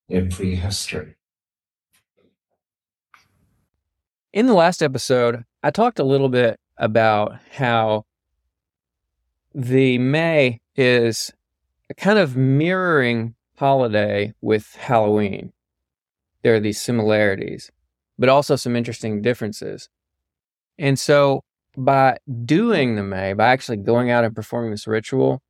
in 0.07 0.29
prehistory. 0.29 1.13
In 4.33 4.47
the 4.47 4.55
last 4.55 4.81
episode, 4.81 5.45
I 5.61 5.69
talked 5.69 5.99
a 5.99 6.03
little 6.03 6.27
bit 6.27 6.59
about 6.75 7.37
how 7.51 8.05
the 9.53 9.99
May 9.99 10.59
is 10.75 11.31
a 11.87 11.93
kind 11.93 12.17
of 12.17 12.35
mirroring 12.35 13.35
holiday 13.57 14.33
with 14.41 14.73
Halloween. 14.73 15.53
There 16.41 16.55
are 16.55 16.59
these 16.59 16.81
similarities, 16.81 17.69
but 18.17 18.27
also 18.27 18.55
some 18.55 18.75
interesting 18.75 19.21
differences. 19.21 19.87
And 20.79 20.97
so 20.97 21.43
by 21.77 22.17
doing 22.43 22.95
the 22.95 23.03
May, 23.03 23.33
by 23.33 23.49
actually 23.49 23.77
going 23.77 24.09
out 24.09 24.23
and 24.23 24.35
performing 24.35 24.71
this 24.71 24.87
ritual, 24.87 25.43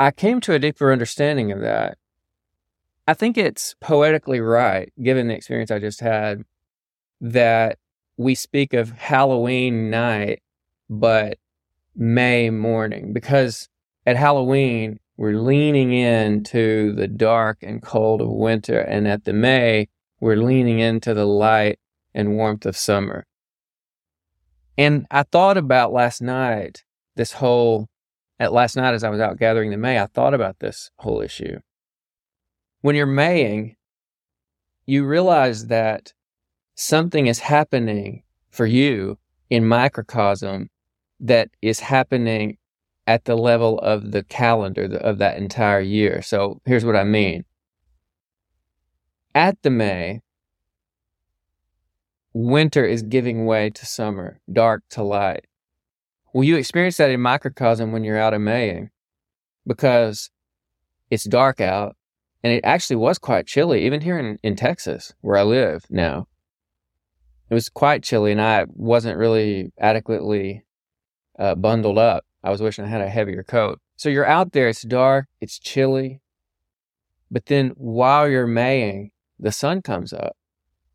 I 0.00 0.10
came 0.12 0.40
to 0.40 0.54
a 0.54 0.58
deeper 0.58 0.92
understanding 0.92 1.52
of 1.52 1.60
that. 1.60 1.98
I 3.06 3.12
think 3.12 3.36
it's 3.36 3.74
poetically 3.80 4.40
right, 4.40 4.90
given 5.02 5.28
the 5.28 5.34
experience 5.34 5.70
I 5.70 5.78
just 5.78 6.00
had, 6.00 6.42
that 7.20 7.78
we 8.16 8.34
speak 8.34 8.72
of 8.72 8.92
Halloween 8.92 9.90
night 9.90 10.40
but 10.88 11.36
May 11.94 12.48
morning 12.48 13.12
because 13.12 13.68
at 14.06 14.16
Halloween, 14.16 15.00
we're 15.18 15.38
leaning 15.38 15.92
into 15.92 16.94
the 16.94 17.06
dark 17.06 17.58
and 17.60 17.82
cold 17.82 18.22
of 18.22 18.30
winter. 18.30 18.80
And 18.80 19.06
at 19.06 19.24
the 19.24 19.34
May, 19.34 19.88
we're 20.18 20.36
leaning 20.36 20.78
into 20.78 21.12
the 21.12 21.26
light 21.26 21.78
and 22.14 22.36
warmth 22.36 22.64
of 22.64 22.74
summer. 22.74 23.26
And 24.78 25.06
I 25.10 25.24
thought 25.24 25.58
about 25.58 25.92
last 25.92 26.22
night 26.22 26.84
this 27.16 27.32
whole 27.32 27.89
at 28.40 28.54
last 28.54 28.74
night 28.74 28.94
as 28.94 29.04
I 29.04 29.10
was 29.10 29.20
out 29.20 29.38
gathering 29.38 29.70
the 29.70 29.76
May, 29.76 30.00
I 30.00 30.06
thought 30.06 30.32
about 30.32 30.58
this 30.58 30.90
whole 30.96 31.20
issue. 31.20 31.60
When 32.80 32.96
you're 32.96 33.04
Maying, 33.04 33.76
you 34.86 35.04
realize 35.04 35.66
that 35.66 36.14
something 36.74 37.26
is 37.26 37.40
happening 37.40 38.22
for 38.48 38.64
you 38.64 39.18
in 39.50 39.68
microcosm 39.68 40.70
that 41.20 41.50
is 41.60 41.80
happening 41.80 42.56
at 43.06 43.26
the 43.26 43.36
level 43.36 43.78
of 43.80 44.12
the 44.12 44.22
calendar 44.24 44.84
of 44.96 45.18
that 45.18 45.36
entire 45.36 45.80
year. 45.80 46.22
So 46.22 46.62
here's 46.64 46.84
what 46.84 46.96
I 46.96 47.04
mean. 47.04 47.44
At 49.34 49.60
the 49.62 49.70
May, 49.70 50.22
winter 52.32 52.86
is 52.86 53.02
giving 53.02 53.44
way 53.44 53.68
to 53.70 53.84
summer, 53.84 54.40
dark 54.50 54.82
to 54.90 55.02
light. 55.02 55.44
Well, 56.32 56.44
you 56.44 56.56
experience 56.56 56.96
that 56.98 57.10
in 57.10 57.20
microcosm 57.20 57.90
when 57.90 58.04
you're 58.04 58.18
out 58.18 58.34
in 58.34 58.44
Maying 58.44 58.90
because 59.66 60.30
it's 61.10 61.24
dark 61.24 61.60
out 61.60 61.96
and 62.44 62.52
it 62.52 62.64
actually 62.64 62.96
was 62.96 63.18
quite 63.18 63.46
chilly, 63.46 63.84
even 63.84 64.00
here 64.00 64.18
in, 64.18 64.38
in 64.42 64.54
Texas, 64.54 65.12
where 65.20 65.36
I 65.36 65.42
live 65.42 65.84
now. 65.90 66.28
It 67.50 67.54
was 67.54 67.68
quite 67.68 68.04
chilly 68.04 68.30
and 68.30 68.40
I 68.40 68.66
wasn't 68.68 69.18
really 69.18 69.72
adequately 69.80 70.64
uh, 71.36 71.56
bundled 71.56 71.98
up. 71.98 72.24
I 72.44 72.50
was 72.50 72.62
wishing 72.62 72.84
I 72.84 72.88
had 72.88 73.00
a 73.00 73.08
heavier 73.08 73.42
coat. 73.42 73.80
So 73.96 74.08
you're 74.08 74.26
out 74.26 74.52
there, 74.52 74.68
it's 74.68 74.82
dark, 74.82 75.26
it's 75.40 75.58
chilly. 75.58 76.20
But 77.28 77.46
then 77.46 77.70
while 77.70 78.28
you're 78.28 78.46
Maying, 78.46 79.10
the 79.38 79.52
sun 79.52 79.82
comes 79.82 80.12
up 80.12 80.36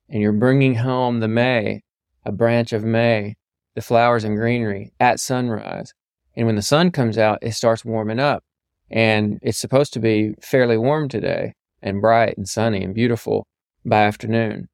and 0.10 0.22
you're 0.22 0.32
bringing 0.32 0.76
home 0.76 1.20
the 1.20 1.28
May, 1.28 1.84
a 2.24 2.32
branch 2.32 2.72
of 2.72 2.86
May, 2.86 3.36
the 3.76 3.82
flowers 3.82 4.24
and 4.24 4.38
greenery 4.38 4.92
at 5.00 5.20
sunrise. 5.20 5.94
And 6.36 6.48
when 6.48 6.56
the 6.56 6.62
sun 6.62 6.92
comes 6.92 7.18
out, 7.18 7.40
it 7.42 7.54
starts 7.54 7.86
warming 7.86 8.20
up. 8.20 8.44
And 8.90 9.40
it's 9.42 9.58
supposed 9.58 9.94
to 9.94 10.00
be 10.00 10.36
fairly 10.42 10.78
warm 10.78 11.10
today 11.10 11.54
and 11.82 12.02
bright 12.02 12.38
and 12.38 12.48
sunny 12.48 12.84
and 12.84 12.94
beautiful 12.94 13.48
by 13.86 14.04
afternoon. 14.04 14.68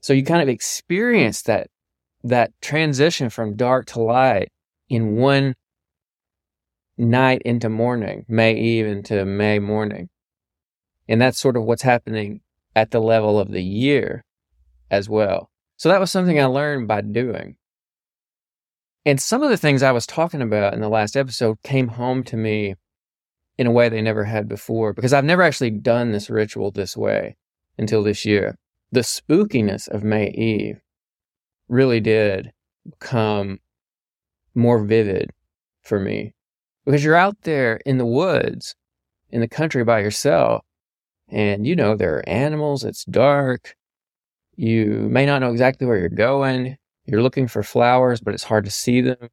So 0.00 0.12
you 0.12 0.24
kind 0.24 0.42
of 0.42 0.48
experience 0.48 1.42
that 1.42 1.68
that 2.22 2.52
transition 2.60 3.30
from 3.30 3.56
dark 3.56 3.86
to 3.86 4.00
light 4.00 4.50
in 4.88 5.16
one 5.16 5.54
night 6.98 7.42
into 7.44 7.68
morning, 7.68 8.24
May 8.28 8.54
Eve 8.54 8.86
into 8.86 9.24
May 9.24 9.58
morning. 9.58 10.08
And 11.08 11.20
that's 11.20 11.38
sort 11.38 11.56
of 11.56 11.64
what's 11.64 11.82
happening 11.82 12.40
at 12.76 12.90
the 12.90 13.00
level 13.00 13.38
of 13.38 13.50
the 13.50 13.62
year 13.62 14.24
as 14.90 15.08
well. 15.08 15.50
So 15.76 15.88
that 15.88 16.00
was 16.00 16.10
something 16.10 16.38
I 16.38 16.44
learned 16.44 16.88
by 16.88 17.00
doing. 17.00 17.56
And 19.06 19.20
some 19.20 19.42
of 19.42 19.50
the 19.50 19.56
things 19.56 19.82
I 19.82 19.92
was 19.92 20.06
talking 20.06 20.42
about 20.42 20.74
in 20.74 20.80
the 20.80 20.88
last 20.88 21.16
episode 21.16 21.62
came 21.62 21.88
home 21.88 22.22
to 22.24 22.36
me 22.36 22.74
in 23.56 23.66
a 23.66 23.70
way 23.70 23.88
they 23.88 24.02
never 24.02 24.24
had 24.24 24.48
before 24.48 24.92
because 24.92 25.12
I've 25.12 25.24
never 25.24 25.42
actually 25.42 25.70
done 25.70 26.12
this 26.12 26.30
ritual 26.30 26.70
this 26.70 26.96
way 26.96 27.36
until 27.78 28.02
this 28.02 28.24
year. 28.24 28.56
The 28.92 29.00
spookiness 29.00 29.88
of 29.88 30.04
May 30.04 30.30
Eve 30.30 30.80
really 31.68 32.00
did 32.00 32.52
become 32.84 33.60
more 34.54 34.82
vivid 34.82 35.30
for 35.82 36.00
me 36.00 36.34
because 36.84 37.04
you're 37.04 37.16
out 37.16 37.36
there 37.42 37.76
in 37.86 37.98
the 37.98 38.06
woods 38.06 38.74
in 39.30 39.40
the 39.40 39.48
country 39.48 39.84
by 39.84 40.00
yourself 40.00 40.64
and 41.28 41.66
you 41.66 41.76
know 41.76 41.94
there 41.94 42.16
are 42.16 42.28
animals 42.28 42.84
it's 42.84 43.04
dark 43.04 43.76
you 44.56 44.86
may 45.10 45.24
not 45.24 45.40
know 45.40 45.52
exactly 45.52 45.86
where 45.86 45.98
you're 45.98 46.08
going 46.08 46.76
you're 47.10 47.22
looking 47.22 47.48
for 47.48 47.62
flowers 47.62 48.20
but 48.20 48.34
it's 48.34 48.44
hard 48.44 48.64
to 48.64 48.70
see 48.70 49.00
them 49.00 49.28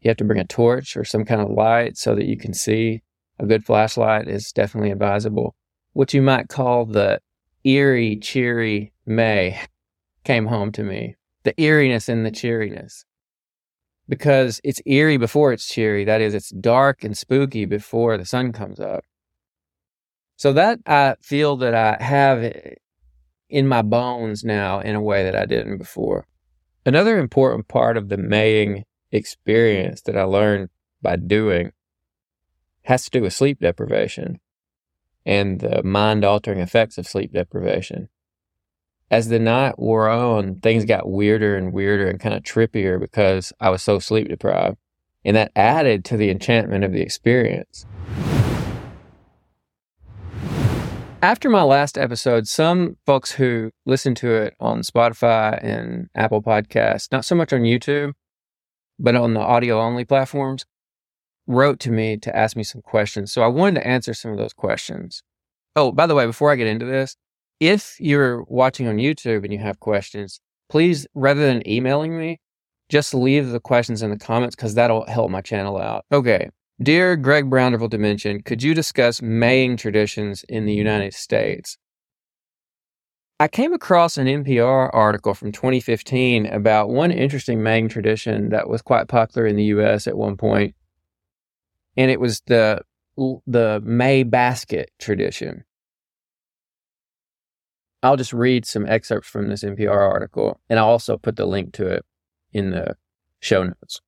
you 0.00 0.08
have 0.08 0.16
to 0.16 0.24
bring 0.24 0.40
a 0.40 0.46
torch 0.46 0.96
or 0.96 1.04
some 1.04 1.24
kind 1.24 1.40
of 1.40 1.50
light 1.50 1.96
so 1.96 2.14
that 2.14 2.26
you 2.26 2.36
can 2.36 2.52
see 2.52 3.02
a 3.38 3.46
good 3.46 3.64
flashlight 3.64 4.28
is 4.28 4.52
definitely 4.52 4.90
advisable 4.90 5.54
what 5.92 6.12
you 6.12 6.22
might 6.22 6.48
call 6.48 6.84
the 6.84 7.20
eerie 7.64 8.16
cheery 8.16 8.92
may 9.06 9.60
came 10.24 10.46
home 10.46 10.72
to 10.72 10.82
me 10.82 11.16
the 11.44 11.54
eeriness 11.60 12.08
and 12.08 12.24
the 12.26 12.30
cheeriness 12.30 13.04
because 14.08 14.60
it's 14.64 14.82
eerie 14.86 15.16
before 15.16 15.52
it's 15.52 15.66
cheery. 15.66 16.04
That 16.04 16.20
is, 16.20 16.34
it's 16.34 16.50
dark 16.50 17.04
and 17.04 17.16
spooky 17.16 17.64
before 17.64 18.18
the 18.18 18.26
sun 18.26 18.52
comes 18.52 18.80
up. 18.80 19.04
So 20.36 20.52
that 20.52 20.80
I 20.86 21.16
feel 21.22 21.56
that 21.58 21.74
I 21.74 22.02
have 22.02 22.52
in 23.48 23.68
my 23.68 23.82
bones 23.82 24.44
now 24.44 24.80
in 24.80 24.94
a 24.94 25.00
way 25.00 25.24
that 25.24 25.36
I 25.36 25.46
didn't 25.46 25.78
before. 25.78 26.26
Another 26.84 27.18
important 27.18 27.68
part 27.68 27.96
of 27.96 28.08
the 28.08 28.16
maying 28.16 28.84
experience 29.10 30.02
that 30.02 30.16
I 30.16 30.24
learned 30.24 30.70
by 31.00 31.16
doing 31.16 31.72
has 32.82 33.04
to 33.04 33.10
do 33.10 33.22
with 33.22 33.32
sleep 33.32 33.60
deprivation 33.60 34.40
and 35.24 35.60
the 35.60 35.82
mind 35.82 36.24
altering 36.24 36.58
effects 36.58 36.98
of 36.98 37.06
sleep 37.06 37.32
deprivation 37.32 38.08
as 39.12 39.28
the 39.28 39.38
night 39.38 39.78
wore 39.78 40.08
on, 40.08 40.54
things 40.60 40.86
got 40.86 41.06
weirder 41.06 41.54
and 41.54 41.70
weirder 41.70 42.08
and 42.08 42.18
kind 42.18 42.34
of 42.34 42.42
trippier 42.42 42.98
because 42.98 43.52
I 43.60 43.68
was 43.68 43.82
so 43.82 43.98
sleep 43.98 44.28
deprived. 44.28 44.78
And 45.22 45.36
that 45.36 45.52
added 45.54 46.02
to 46.06 46.16
the 46.16 46.30
enchantment 46.30 46.82
of 46.82 46.92
the 46.92 47.02
experience. 47.02 47.84
After 51.22 51.48
my 51.48 51.62
last 51.62 51.96
episode, 51.96 52.48
some 52.48 52.96
folks 53.06 53.30
who 53.30 53.70
listened 53.86 54.16
to 54.16 54.32
it 54.34 54.56
on 54.58 54.80
Spotify 54.80 55.56
and 55.62 56.08
Apple 56.16 56.42
Podcasts, 56.42 57.12
not 57.12 57.24
so 57.24 57.36
much 57.36 57.52
on 57.52 57.60
YouTube, 57.60 58.14
but 58.98 59.14
on 59.14 59.34
the 59.34 59.40
audio 59.40 59.80
only 59.80 60.04
platforms, 60.04 60.64
wrote 61.46 61.78
to 61.78 61.92
me 61.92 62.16
to 62.16 62.36
ask 62.36 62.56
me 62.56 62.64
some 62.64 62.82
questions. 62.82 63.32
So 63.32 63.42
I 63.42 63.46
wanted 63.46 63.76
to 63.76 63.86
answer 63.86 64.14
some 64.14 64.32
of 64.32 64.36
those 64.36 64.52
questions. 64.52 65.22
Oh, 65.76 65.92
by 65.92 66.08
the 66.08 66.16
way, 66.16 66.26
before 66.26 66.50
I 66.50 66.56
get 66.56 66.66
into 66.66 66.86
this, 66.86 67.16
if 67.60 67.94
you're 68.00 68.42
watching 68.48 68.88
on 68.88 68.96
YouTube 68.96 69.44
and 69.44 69.52
you 69.52 69.60
have 69.60 69.78
questions, 69.78 70.40
please, 70.68 71.06
rather 71.14 71.46
than 71.46 71.66
emailing 71.68 72.18
me, 72.18 72.40
just 72.88 73.14
leave 73.14 73.50
the 73.50 73.60
questions 73.60 74.02
in 74.02 74.10
the 74.10 74.18
comments 74.18 74.56
because 74.56 74.74
that'll 74.74 75.06
help 75.06 75.30
my 75.30 75.40
channel 75.40 75.78
out. 75.78 76.04
Okay. 76.10 76.50
Dear 76.82 77.14
Greg 77.16 77.48
Brownderville 77.48 77.90
Dimension, 77.90 78.42
could 78.42 78.60
you 78.62 78.74
discuss 78.74 79.22
Maying 79.22 79.76
traditions 79.76 80.44
in 80.48 80.64
the 80.64 80.72
mm-hmm. 80.72 80.78
United 80.78 81.14
States? 81.14 81.78
I 83.38 83.46
came 83.46 83.72
across 83.72 84.16
an 84.16 84.26
NPR 84.26 84.90
article 84.92 85.34
from 85.34 85.52
2015 85.52 86.46
about 86.46 86.88
one 86.88 87.12
interesting 87.12 87.62
Maying 87.62 87.88
tradition 87.88 88.48
that 88.48 88.68
was 88.68 88.82
quite 88.82 89.06
popular 89.06 89.46
in 89.46 89.54
the 89.54 89.64
US 89.64 90.08
at 90.08 90.16
one 90.16 90.36
point, 90.36 90.74
and 91.96 92.10
it 92.10 92.18
was 92.18 92.40
the 92.46 92.80
the 93.46 93.80
May 93.84 94.22
basket 94.24 94.90
tradition. 94.98 95.64
I'll 98.02 98.16
just 98.16 98.32
read 98.32 98.64
some 98.66 98.86
excerpts 98.86 99.28
from 99.28 99.48
this 99.48 99.62
NPR 99.62 100.10
article, 100.10 100.58
and 100.68 100.80
I'll 100.80 100.88
also 100.88 101.16
put 101.16 101.36
the 101.36 101.46
link 101.46 101.74
to 101.74 101.86
it 101.86 102.04
in 102.52 102.70
the 102.70 102.96
show 103.40 103.62
notes. 103.62 104.00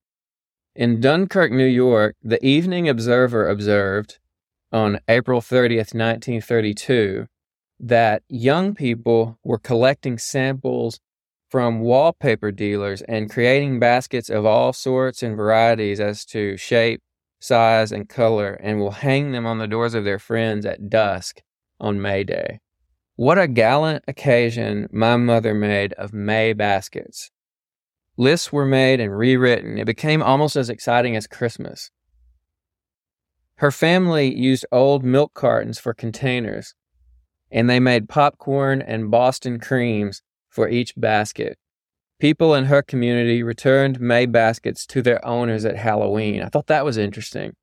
In 0.77 1.01
Dunkirk, 1.01 1.53
New 1.53 1.65
York, 1.67 2.17
the 2.21 2.45
Evening 2.45 2.89
Observer 2.89 3.49
observed 3.49 4.19
on 4.73 4.99
April 5.07 5.41
30th, 5.41 5.95
1932, 5.95 7.29
that 7.79 8.25
young 8.29 8.75
people 8.75 9.39
were 9.45 9.59
collecting 9.59 10.19
samples 10.19 10.99
from 11.49 11.79
wallpaper 11.79 12.51
dealers 12.51 13.03
and 13.03 13.31
creating 13.31 13.79
baskets 13.79 14.29
of 14.29 14.45
all 14.45 14.73
sorts 14.73 15.23
and 15.23 15.37
varieties 15.37 16.01
as 16.01 16.25
to 16.25 16.57
shape, 16.57 17.01
size, 17.39 17.93
and 17.93 18.09
color, 18.09 18.55
and 18.55 18.81
will 18.81 18.91
hang 18.91 19.31
them 19.31 19.47
on 19.47 19.59
the 19.59 19.69
doors 19.69 19.95
of 19.95 20.03
their 20.03 20.19
friends 20.19 20.67
at 20.67 20.91
dusk 20.91 21.41
on 21.79 22.03
May 22.03 22.25
Day. 22.25 22.59
What 23.15 23.39
a 23.39 23.47
gallant 23.47 24.03
occasion 24.09 24.89
my 24.91 25.17
mother 25.19 25.55
made 25.55 25.93
of 25.93 26.13
May 26.13 26.53
baskets. 26.53 27.31
Lists 28.17 28.53
were 28.53 28.67
made 28.67 29.01
and 29.01 29.17
rewritten. 29.17 29.77
It 29.77 29.87
became 29.87 30.23
almost 30.23 30.55
as 30.55 30.71
exciting 30.71 31.17
as 31.17 31.27
Christmas. 31.27 31.91
Her 33.57 33.71
family 33.71 34.33
used 34.33 34.67
old 34.71 35.05
milk 35.05 35.35
cartons 35.35 35.79
for 35.79 35.95
containers, 35.95 36.75
and 37.51 37.69
they 37.69 37.81
made 37.81 38.09
popcorn 38.09 38.83
and 38.83 39.11
Boston 39.11 39.59
creams 39.59 40.23
for 40.49 40.69
each 40.69 40.95
basket. 40.97 41.59
People 42.21 42.55
in 42.55 42.67
her 42.67 42.83
community 42.83 43.43
returned 43.43 44.01
May 44.01 44.27
baskets 44.27 44.87
to 44.87 45.03
their 45.03 45.25
owners 45.27 45.65
at 45.65 45.77
Halloween. 45.77 46.43
I 46.43 46.49
thought 46.49 46.69
that 46.69 46.85
was 46.85 46.97
interesting, 46.97 47.55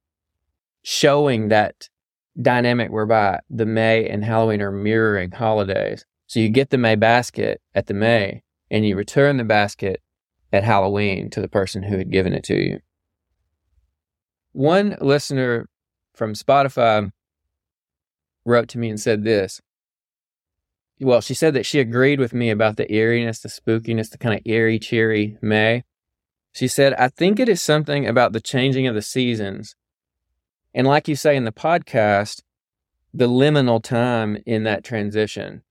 showing 0.83 1.47
that 1.47 1.87
dynamic 2.41 2.91
whereby 2.91 3.39
the 3.49 3.65
May 3.65 4.07
and 4.07 4.23
Halloween 4.23 4.61
are 4.61 4.71
mirroring 4.71 5.31
holidays. 5.31 6.05
So 6.27 6.39
you 6.39 6.49
get 6.49 6.69
the 6.69 6.77
May 6.77 6.95
basket 6.95 7.61
at 7.73 7.87
the 7.87 7.93
May 7.93 8.43
and 8.69 8.85
you 8.85 8.95
return 8.95 9.37
the 9.37 9.43
basket 9.43 10.01
at 10.51 10.63
Halloween 10.63 11.29
to 11.31 11.41
the 11.41 11.47
person 11.47 11.83
who 11.83 11.97
had 11.97 12.11
given 12.11 12.33
it 12.33 12.43
to 12.45 12.55
you. 12.55 12.79
One 14.53 14.97
listener 15.01 15.69
from 16.13 16.33
Spotify 16.33 17.11
wrote 18.45 18.67
to 18.69 18.77
me 18.77 18.89
and 18.89 18.99
said 18.99 19.23
this. 19.23 19.61
Well, 20.99 21.21
she 21.21 21.33
said 21.33 21.53
that 21.55 21.65
she 21.65 21.79
agreed 21.79 22.19
with 22.19 22.33
me 22.33 22.49
about 22.49 22.77
the 22.77 22.91
eeriness, 22.93 23.39
the 23.39 23.49
spookiness, 23.49 24.09
the 24.09 24.17
kind 24.17 24.35
of 24.35 24.41
eerie, 24.45 24.79
cheery 24.79 25.37
May. 25.41 25.83
She 26.53 26.67
said, 26.67 26.93
I 26.95 27.07
think 27.07 27.39
it 27.39 27.49
is 27.49 27.61
something 27.61 28.05
about 28.05 28.33
the 28.33 28.41
changing 28.41 28.87
of 28.87 28.95
the 28.95 29.01
seasons 29.01 29.75
And 30.73 30.87
like 30.87 31.07
you 31.07 31.15
say 31.15 31.35
in 31.35 31.45
the 31.45 31.51
podcast, 31.51 32.41
the 33.13 33.27
liminal 33.27 33.83
time 33.83 34.37
in 34.45 34.63
that 34.63 34.83
transition. 34.83 35.63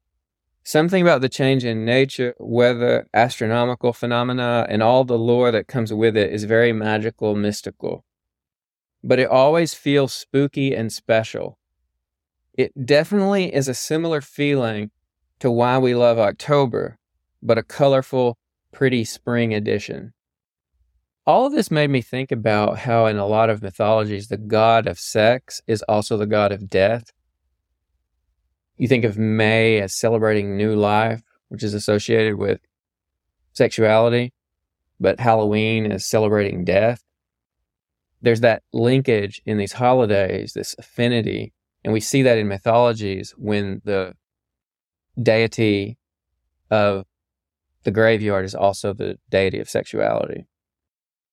Something 0.62 1.02
about 1.02 1.22
the 1.22 1.28
change 1.28 1.64
in 1.64 1.84
nature, 1.84 2.34
weather, 2.38 3.08
astronomical 3.14 3.92
phenomena, 3.92 4.66
and 4.68 4.82
all 4.82 5.04
the 5.04 5.18
lore 5.18 5.50
that 5.50 5.66
comes 5.66 5.92
with 5.92 6.16
it 6.16 6.32
is 6.32 6.44
very 6.44 6.72
magical, 6.72 7.34
mystical. 7.34 8.04
But 9.02 9.18
it 9.18 9.28
always 9.28 9.72
feels 9.72 10.12
spooky 10.12 10.74
and 10.74 10.92
special. 10.92 11.58
It 12.52 12.86
definitely 12.86 13.54
is 13.54 13.68
a 13.68 13.74
similar 13.74 14.20
feeling 14.20 14.90
to 15.38 15.50
why 15.50 15.78
we 15.78 15.94
love 15.94 16.18
October, 16.18 16.98
but 17.42 17.56
a 17.56 17.62
colorful, 17.62 18.36
pretty 18.70 19.04
spring 19.04 19.54
edition. 19.54 20.12
All 21.26 21.46
of 21.46 21.52
this 21.52 21.70
made 21.70 21.90
me 21.90 22.02
think 22.02 22.30
about 22.30 22.80
how, 22.80 23.06
in 23.06 23.16
a 23.16 23.26
lot 23.26 23.50
of 23.50 23.62
mythologies, 23.62 24.28
the 24.28 24.36
god 24.36 24.86
of 24.86 24.98
sex 24.98 25.62
is 25.66 25.82
also 25.82 26.16
the 26.16 26.26
god 26.26 26.52
of 26.52 26.68
death. 26.68 27.12
You 28.80 28.88
think 28.88 29.04
of 29.04 29.18
May 29.18 29.78
as 29.82 29.94
celebrating 29.94 30.56
new 30.56 30.74
life, 30.74 31.20
which 31.48 31.62
is 31.62 31.74
associated 31.74 32.36
with 32.36 32.60
sexuality, 33.52 34.32
but 34.98 35.20
Halloween 35.20 35.92
is 35.92 36.06
celebrating 36.08 36.64
death. 36.64 37.02
There's 38.22 38.40
that 38.40 38.62
linkage 38.72 39.42
in 39.44 39.58
these 39.58 39.74
holidays, 39.74 40.54
this 40.54 40.74
affinity, 40.78 41.52
and 41.84 41.92
we 41.92 42.00
see 42.00 42.22
that 42.22 42.38
in 42.38 42.48
mythologies 42.48 43.34
when 43.36 43.82
the 43.84 44.14
deity 45.22 45.98
of 46.70 47.04
the 47.82 47.90
graveyard 47.90 48.46
is 48.46 48.54
also 48.54 48.94
the 48.94 49.18
deity 49.28 49.58
of 49.58 49.68
sexuality. 49.68 50.46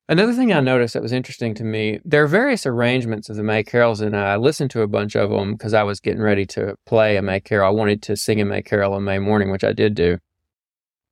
Another 0.10 0.32
thing 0.34 0.54
I 0.54 0.62
noticed 0.62 0.94
that 0.94 1.04
was 1.04 1.12
interesting 1.12 1.54
to 1.56 1.66
me, 1.66 2.00
there 2.06 2.24
are 2.24 2.28
various 2.28 2.66
arrangements 2.66 3.28
of 3.30 3.36
the 3.36 3.44
May 3.44 3.62
carols, 3.64 4.00
and 4.00 4.16
I 4.16 4.38
listened 4.38 4.72
to 4.72 4.82
a 4.82 4.88
bunch 4.88 5.16
of 5.16 5.30
them 5.30 5.54
because 5.54 5.74
I 5.74 5.84
was 5.84 6.00
getting 6.00 6.22
ready 6.22 6.46
to 6.48 6.76
play 6.86 7.18
a 7.18 7.22
May 7.22 7.42
carol. 7.42 7.68
I 7.68 7.72
wanted 7.72 8.02
to 8.04 8.16
sing 8.16 8.40
a 8.40 8.46
May 8.46 8.62
carol 8.62 8.94
on 8.94 9.04
May 9.04 9.20
morning, 9.20 9.52
which 9.52 9.66
I 9.66 9.74
did 9.74 9.96
do. 9.96 10.20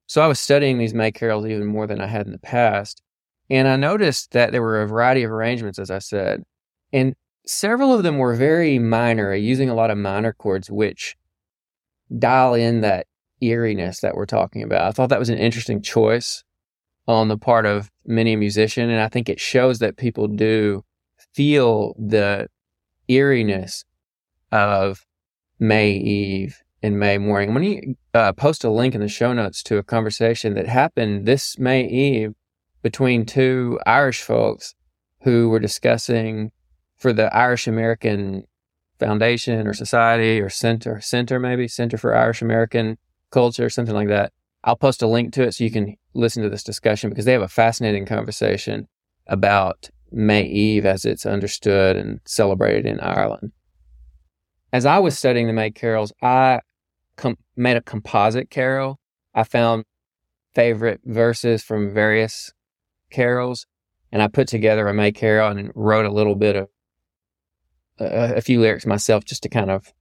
So 0.07 0.21
I 0.21 0.27
was 0.27 0.39
studying 0.39 0.77
these 0.77 0.93
May 0.93 1.11
carols 1.11 1.45
even 1.45 1.65
more 1.65 1.87
than 1.87 1.99
I 1.99 2.07
had 2.07 2.25
in 2.25 2.31
the 2.31 2.39
past. 2.39 3.01
And 3.49 3.67
I 3.67 3.75
noticed 3.75 4.31
that 4.31 4.53
there 4.53 4.61
were 4.61 4.81
a 4.81 4.87
variety 4.87 5.23
of 5.23 5.31
arrangements, 5.31 5.77
as 5.77 5.91
I 5.91 5.99
said. 5.99 6.43
And 6.93 7.15
several 7.45 7.93
of 7.93 8.03
them 8.03 8.17
were 8.17 8.33
very 8.33 8.79
minor, 8.79 9.35
using 9.35 9.69
a 9.69 9.75
lot 9.75 9.91
of 9.91 9.97
minor 9.97 10.31
chords, 10.31 10.71
which 10.71 11.17
dial 12.17 12.53
in 12.53 12.79
that 12.81 13.07
eeriness 13.41 13.99
that 13.99 14.15
we're 14.15 14.25
talking 14.25 14.63
about. 14.63 14.87
I 14.87 14.91
thought 14.91 15.09
that 15.09 15.19
was 15.19 15.29
an 15.29 15.37
interesting 15.37 15.81
choice 15.81 16.45
on 17.07 17.27
the 17.27 17.37
part 17.37 17.65
of 17.65 17.91
many 18.05 18.33
a 18.33 18.37
musician, 18.37 18.89
and 18.89 18.99
I 18.99 19.09
think 19.09 19.29
it 19.29 19.39
shows 19.39 19.79
that 19.79 19.97
people 19.97 20.27
do 20.27 20.83
feel 21.33 21.95
the 21.99 22.47
eeriness 23.07 23.85
of 24.51 25.05
May 25.59 25.91
Eve 25.91 26.61
and 26.81 26.99
May 26.99 27.17
morning. 27.17 27.53
When 27.53 27.63
you 27.63 27.95
uh, 28.13 28.33
post 28.33 28.63
a 28.63 28.69
link 28.69 28.95
in 28.95 29.01
the 29.01 29.07
show 29.07 29.33
notes 29.33 29.63
to 29.63 29.77
a 29.77 29.83
conversation 29.83 30.53
that 30.55 30.67
happened 30.67 31.25
this 31.25 31.57
May 31.59 31.85
Eve 31.85 32.33
between 32.81 33.25
two 33.25 33.79
Irish 33.85 34.21
folks 34.21 34.75
who 35.21 35.49
were 35.49 35.59
discussing 35.59 36.51
for 36.95 37.11
the 37.11 37.35
Irish 37.35 37.67
American 37.67 38.43
Foundation 38.99 39.67
or 39.67 39.73
Society 39.73 40.39
or 40.39 40.49
Center, 40.49 41.01
Center 41.01 41.39
maybe, 41.39 41.67
Center 41.67 41.97
for 41.97 42.15
Irish 42.15 42.41
American 42.41 42.97
Culture, 43.31 43.65
or 43.65 43.69
something 43.69 43.95
like 43.95 44.07
that. 44.07 44.31
I'll 44.63 44.75
post 44.75 45.01
a 45.01 45.07
link 45.07 45.33
to 45.33 45.43
it 45.43 45.53
so 45.53 45.63
you 45.63 45.71
can 45.71 45.95
listen 46.15 46.43
to 46.43 46.49
this 46.49 46.63
discussion 46.63 47.09
because 47.09 47.25
they 47.25 47.33
have 47.33 47.41
a 47.41 47.47
fascinating 47.47 48.05
conversation 48.05 48.87
about 49.27 49.89
May 50.11 50.43
Eve 50.43 50.85
as 50.85 51.05
it's 51.05 51.25
understood 51.25 51.95
and 51.95 52.19
celebrated 52.25 52.85
in 52.85 52.99
Ireland. 52.99 53.51
As 54.71 54.85
I 54.85 54.99
was 54.99 55.17
studying 55.17 55.47
the 55.47 55.53
May 55.53 55.71
carols, 55.71 56.11
I 56.21 56.61
com- 57.15 57.37
made 57.55 57.77
a 57.77 57.81
composite 57.81 58.49
carol. 58.49 58.99
I 59.33 59.43
found 59.43 59.85
favorite 60.53 61.01
verses 61.03 61.63
from 61.63 61.93
various 61.93 62.51
carols 63.11 63.67
and 64.11 64.21
I 64.21 64.27
put 64.27 64.47
together 64.47 64.87
a 64.87 64.93
May 64.93 65.11
carol 65.11 65.51
and 65.51 65.71
wrote 65.75 66.05
a 66.05 66.11
little 66.11 66.35
bit 66.35 66.55
of 66.55 66.69
a, 67.99 68.35
a 68.35 68.41
few 68.41 68.61
lyrics 68.61 68.85
myself 68.85 69.25
just 69.25 69.43
to 69.43 69.49
kind 69.49 69.69
of 69.69 69.91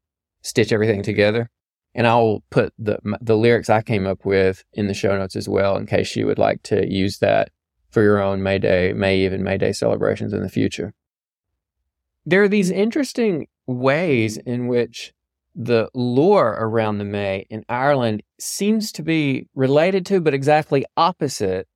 stitch 0.42 0.72
everything 0.72 1.02
together. 1.02 1.50
And 1.94 2.06
I'll 2.06 2.42
put 2.50 2.72
the 2.78 2.98
the 3.20 3.36
lyrics 3.36 3.70
I 3.70 3.82
came 3.82 4.06
up 4.06 4.24
with 4.24 4.64
in 4.72 4.88
the 4.88 4.94
show 4.94 5.16
notes 5.16 5.36
as 5.36 5.48
well, 5.48 5.76
in 5.76 5.86
case 5.86 6.16
you 6.16 6.26
would 6.26 6.38
like 6.38 6.62
to 6.64 6.90
use 6.92 7.18
that 7.18 7.50
for 7.90 8.02
your 8.02 8.20
own 8.20 8.42
May 8.42 8.58
Day, 8.58 8.92
May 8.92 9.18
Eve, 9.18 9.32
and 9.32 9.44
May 9.44 9.58
Day 9.58 9.72
celebrations 9.72 10.32
in 10.32 10.42
the 10.42 10.48
future. 10.48 10.92
There 12.26 12.42
are 12.42 12.48
these 12.48 12.70
interesting 12.70 13.46
ways 13.66 14.36
in 14.36 14.66
which 14.66 15.12
the 15.54 15.88
lore 15.94 16.56
around 16.58 16.98
the 16.98 17.04
May 17.04 17.46
in 17.48 17.64
Ireland 17.68 18.22
seems 18.40 18.90
to 18.92 19.02
be 19.02 19.48
related 19.54 20.04
to, 20.06 20.20
but 20.20 20.34
exactly 20.34 20.84
opposite 20.96 21.68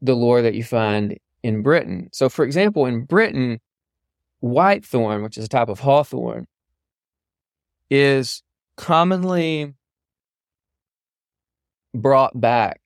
the 0.00 0.14
lore 0.14 0.42
that 0.42 0.54
you 0.54 0.62
find 0.62 1.18
in 1.42 1.62
Britain. 1.62 2.08
So, 2.12 2.28
for 2.28 2.44
example, 2.44 2.86
in 2.86 3.04
Britain, 3.04 3.60
whitethorn, 4.42 5.22
which 5.22 5.36
is 5.38 5.46
a 5.46 5.48
type 5.48 5.68
of 5.68 5.80
hawthorn, 5.80 6.46
is 7.90 8.42
commonly 8.76 9.74
brought 11.94 12.40
back 12.40 12.80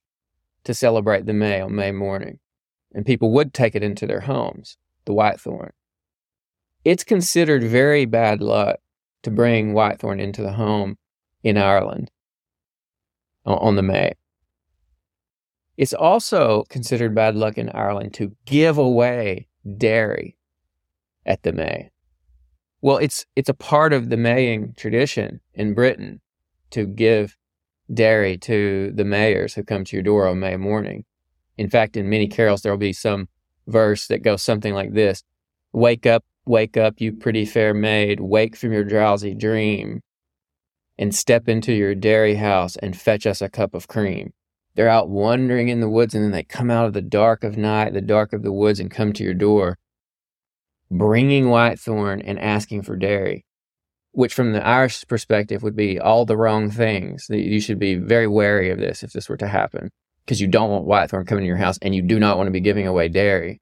to 0.64 0.74
celebrate 0.74 1.26
the 1.26 1.33
May 1.33 1.61
on 1.61 1.74
May 1.74 1.92
morning. 1.92 2.38
And 2.92 3.07
people 3.07 3.33
would 3.33 3.55
take 3.55 3.74
it 3.74 3.83
into 3.83 4.07
their 4.07 4.20
homes, 4.20 4.76
the 5.05 5.12
whitethorn. 5.12 5.70
It's 6.85 7.05
considered 7.05 7.62
very 7.62 8.05
bad 8.05 8.42
luck 8.42 8.81
to 9.22 9.31
bring 9.31 9.74
whitethorn 9.74 10.20
into 10.20 10.42
the 10.42 10.53
home 10.53 10.98
in 11.42 11.57
Ireland 11.57 12.11
on 13.44 13.76
the 13.76 13.83
May. 13.83 14.14
It's 15.76 15.94
also 15.94 16.64
considered 16.68 17.14
bad 17.14 17.37
luck 17.37 17.57
in 17.57 17.70
Ireland 17.70 18.12
to 18.14 18.37
give 18.44 18.76
away 18.76 19.48
dairy 19.79 20.37
at 21.24 21.42
the 21.42 21.53
May. 21.53 21.90
Well, 22.83 22.97
it's 22.97 23.27
it's 23.37 23.49
a 23.49 23.55
part 23.55 23.93
of 23.93 24.09
the 24.09 24.16
Maying 24.16 24.73
tradition 24.75 25.40
in 25.53 25.75
Britain 25.75 26.21
to 26.71 26.87
give 26.87 27.37
dairy 27.93 28.38
to 28.38 28.93
the 28.95 29.03
mayers 29.03 29.55
who 29.55 29.64
come 29.64 29.85
to 29.85 29.97
your 29.97 30.03
door 30.03 30.27
on 30.27 30.40
May 30.40 30.57
morning. 30.57 31.05
In 31.59 31.69
fact, 31.69 31.97
in 31.97 32.09
many 32.09 32.27
carols 32.27 32.62
there'll 32.62 32.79
be 32.79 32.95
some 32.95 33.29
verse 33.66 34.07
that 34.07 34.23
goes 34.23 34.43
something 34.43 34.73
like 34.73 34.95
this: 34.95 35.23
"Wake 35.73 36.07
up, 36.07 36.25
wake 36.47 36.79
up, 36.79 37.01
you 37.03 37.12
pretty 37.12 37.45
fair 37.45 37.75
maid, 37.75 38.21
wake 38.21 38.57
from 38.57 38.73
your 38.73 38.85
drowsy 38.85 39.35
dream, 39.35 40.01
and 40.99 41.14
step 41.14 41.49
into 41.49 41.75
your 41.75 41.95
dairy 41.95 42.37
house 42.37 42.77
and 42.77 42.97
fetch 42.97 43.27
us 43.27 43.43
a 43.43 43.51
cup 43.51 43.75
of 43.75 43.88
cream." 43.88 44.33
They're 44.75 44.88
out 44.88 45.11
wandering 45.11 45.69
in 45.69 45.81
the 45.81 45.90
woods, 45.90 46.14
and 46.14 46.25
then 46.25 46.33
they 46.33 46.45
come 46.45 46.71
out 46.71 46.87
of 46.87 46.95
the 46.95 47.03
dark 47.03 47.45
of 47.45 47.59
night, 47.59 47.93
the 47.93 48.01
dark 48.01 48.33
of 48.33 48.43
the 48.43 48.53
woods, 48.53 48.81
and 48.81 48.90
come 48.90 49.12
to 49.12 49.25
your 49.25 49.35
door 49.35 49.77
bringing 50.90 51.46
whitethorn 51.46 52.22
and 52.24 52.38
asking 52.38 52.83
for 52.83 52.96
dairy, 52.96 53.44
which 54.12 54.35
from 54.35 54.53
the 54.53 54.66
Irish 54.66 55.07
perspective 55.07 55.62
would 55.62 55.76
be 55.76 56.00
all 56.00 56.24
the 56.24 56.37
wrong 56.37 56.70
things. 56.70 57.26
You 57.29 57.61
should 57.61 57.79
be 57.79 57.94
very 57.94 58.26
wary 58.26 58.70
of 58.70 58.79
this 58.79 59.03
if 59.03 59.12
this 59.12 59.29
were 59.29 59.37
to 59.37 59.48
happen 59.48 59.90
because 60.24 60.40
you 60.40 60.48
don't 60.48 60.70
want 60.70 60.87
whitethorn 60.87 61.26
coming 61.26 61.42
to 61.42 61.48
your 61.48 61.57
house 61.57 61.79
and 61.83 61.94
you 61.94 62.03
do 62.03 62.18
not 62.18 62.37
want 62.37 62.46
to 62.48 62.53
be 62.53 62.61
giving 62.61 62.87
away 62.87 63.09
dairy. 63.09 63.61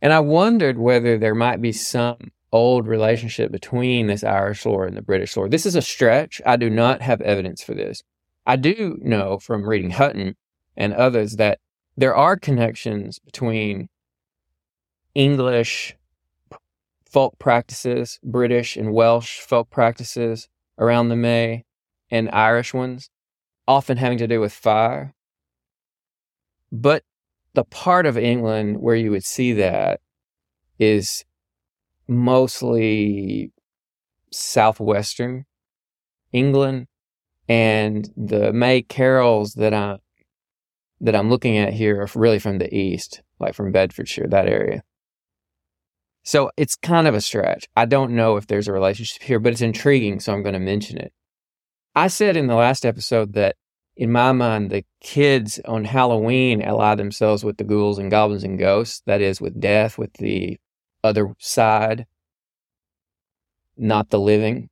And 0.00 0.12
I 0.12 0.20
wondered 0.20 0.78
whether 0.78 1.18
there 1.18 1.34
might 1.34 1.60
be 1.60 1.72
some 1.72 2.32
old 2.50 2.86
relationship 2.86 3.50
between 3.50 4.08
this 4.08 4.24
Irish 4.24 4.66
lore 4.66 4.86
and 4.86 4.96
the 4.96 5.02
British 5.02 5.36
lore. 5.36 5.48
This 5.48 5.64
is 5.64 5.74
a 5.74 5.82
stretch. 5.82 6.42
I 6.44 6.56
do 6.56 6.68
not 6.68 7.00
have 7.02 7.20
evidence 7.20 7.62
for 7.62 7.74
this. 7.74 8.02
I 8.44 8.56
do 8.56 8.98
know 9.00 9.38
from 9.38 9.68
reading 9.68 9.90
Hutton 9.90 10.36
and 10.76 10.92
others 10.92 11.36
that 11.36 11.58
there 11.96 12.14
are 12.14 12.36
connections 12.36 13.18
between 13.20 13.88
English 15.14 15.96
folk 17.12 17.38
practices, 17.38 18.18
British 18.24 18.76
and 18.76 18.94
Welsh 18.94 19.40
folk 19.40 19.68
practices 19.68 20.48
around 20.78 21.08
the 21.08 21.16
May, 21.16 21.64
and 22.10 22.30
Irish 22.30 22.72
ones, 22.72 23.10
often 23.68 23.98
having 23.98 24.18
to 24.18 24.26
do 24.26 24.40
with 24.40 24.52
fire. 24.52 25.14
But 26.70 27.04
the 27.54 27.64
part 27.64 28.06
of 28.06 28.16
England 28.16 28.80
where 28.80 28.96
you 28.96 29.10
would 29.10 29.24
see 29.24 29.52
that 29.52 30.00
is 30.78 31.24
mostly 32.08 33.52
southwestern 34.30 35.44
England, 36.32 36.86
and 37.46 38.08
the 38.16 38.52
May 38.52 38.82
carols 38.82 39.54
that 39.54 39.74
I 39.74 39.98
that 41.02 41.16
I'm 41.16 41.28
looking 41.28 41.58
at 41.58 41.72
here 41.72 42.00
are 42.00 42.08
really 42.14 42.38
from 42.38 42.58
the 42.58 42.72
east, 42.74 43.22
like 43.38 43.54
from 43.54 43.72
Bedfordshire, 43.72 44.28
that 44.28 44.48
area. 44.48 44.82
So 46.22 46.50
it's 46.56 46.76
kind 46.76 47.06
of 47.08 47.14
a 47.14 47.20
stretch. 47.20 47.66
I 47.76 47.84
don't 47.84 48.14
know 48.14 48.36
if 48.36 48.46
there's 48.46 48.68
a 48.68 48.72
relationship 48.72 49.22
here, 49.22 49.40
but 49.40 49.52
it's 49.52 49.60
intriguing, 49.60 50.20
so 50.20 50.32
I'm 50.32 50.42
going 50.42 50.52
to 50.52 50.58
mention 50.58 50.98
it. 50.98 51.12
I 51.94 52.08
said 52.08 52.36
in 52.36 52.46
the 52.46 52.54
last 52.54 52.86
episode 52.86 53.34
that 53.34 53.56
in 53.96 54.10
my 54.10 54.32
mind, 54.32 54.70
the 54.70 54.84
kids 55.00 55.60
on 55.66 55.84
Halloween 55.84 56.62
ally 56.62 56.94
themselves 56.94 57.44
with 57.44 57.58
the 57.58 57.64
ghouls 57.64 57.98
and 57.98 58.10
goblins 58.10 58.44
and 58.44 58.58
ghosts, 58.58 59.02
that 59.06 59.20
is, 59.20 59.40
with 59.40 59.60
death, 59.60 59.98
with 59.98 60.12
the 60.14 60.58
other 61.04 61.34
side 61.38 62.06
not 63.76 64.10
the 64.10 64.20
living. 64.20 64.68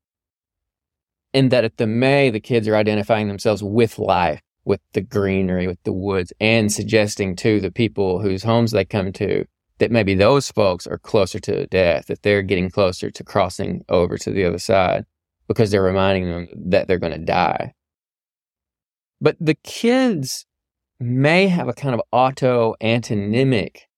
And 1.33 1.51
that 1.51 1.65
at 1.65 1.77
the 1.77 1.87
May, 1.87 2.31
the 2.31 2.41
kids 2.41 2.67
are 2.69 2.77
identifying 2.77 3.29
themselves 3.29 3.63
with 3.63 3.99
life, 3.99 4.41
with 4.65 4.81
the 4.93 5.01
greenery, 5.01 5.67
with 5.67 5.83
the 5.85 5.93
woods, 5.93 6.33
and 6.41 6.73
suggesting 6.73 7.37
to 7.37 7.61
the 7.61 7.71
people 7.71 8.21
whose 8.21 8.43
homes 8.43 8.73
they 8.73 8.85
come 8.85 9.13
to 9.15 9.45
that 9.81 9.91
maybe 9.91 10.15
those 10.15 10.51
folks 10.51 10.87
are 10.87 10.99
closer 10.99 11.41
to 11.41 11.67
death, 11.67 12.07
that 12.07 12.23
they're 12.23 12.43
getting 12.43 12.71
closer 12.71 13.11
to 13.11 13.25
crossing 13.25 13.83
over 13.89 14.17
to 14.19 14.31
the 14.31 14.45
other 14.45 14.59
side 14.59 15.05
because 15.49 15.71
they're 15.71 15.83
reminding 15.83 16.31
them 16.31 16.49
that 16.55 16.87
they're 16.87 16.99
going 16.99 17.13
to 17.13 17.19
die. 17.19 17.75
But 19.21 19.37
the 19.41 19.57
kids 19.65 20.47
may 21.01 21.49
have 21.49 21.67
a 21.67 21.73
kind 21.73 21.95
of 21.95 22.03
auto 22.13 22.75
antonymic 22.81 23.89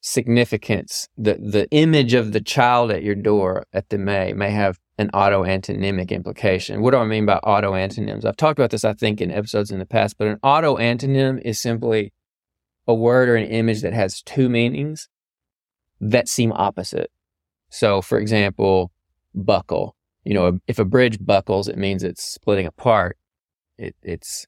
significance. 0.00 1.08
The, 1.18 1.34
the 1.34 1.68
image 1.72 2.14
of 2.14 2.32
the 2.32 2.40
child 2.40 2.92
at 2.92 3.02
your 3.02 3.16
door 3.16 3.66
at 3.72 3.88
the 3.90 3.98
May 3.98 4.32
may 4.32 4.50
have 4.50 4.78
an 4.96 5.10
auto 5.10 5.44
antonymic 5.44 6.12
implication. 6.12 6.82
What 6.82 6.92
do 6.92 6.98
I 6.98 7.04
mean 7.04 7.26
by 7.26 7.38
auto 7.38 7.74
antonyms? 7.74 8.24
I've 8.24 8.36
talked 8.36 8.58
about 8.58 8.70
this, 8.70 8.84
I 8.84 8.92
think, 8.92 9.20
in 9.20 9.30
episodes 9.30 9.70
in 9.72 9.80
the 9.80 9.86
past, 9.86 10.16
but 10.18 10.28
an 10.28 10.38
auto 10.42 10.76
antonym 10.76 11.40
is 11.44 11.60
simply 11.60 12.12
a 12.90 12.94
word 12.94 13.28
or 13.28 13.36
an 13.36 13.46
image 13.46 13.82
that 13.82 13.92
has 13.92 14.22
two 14.22 14.48
meanings 14.48 15.08
that 16.00 16.28
seem 16.28 16.52
opposite. 16.52 17.10
So, 17.70 18.02
for 18.02 18.18
example, 18.18 18.90
buckle. 19.34 19.96
You 20.24 20.34
know, 20.34 20.60
if 20.66 20.78
a 20.78 20.84
bridge 20.84 21.18
buckles, 21.24 21.68
it 21.68 21.78
means 21.78 22.02
it's 22.02 22.22
splitting 22.22 22.66
apart. 22.66 23.16
It, 23.78 23.94
it's 24.02 24.46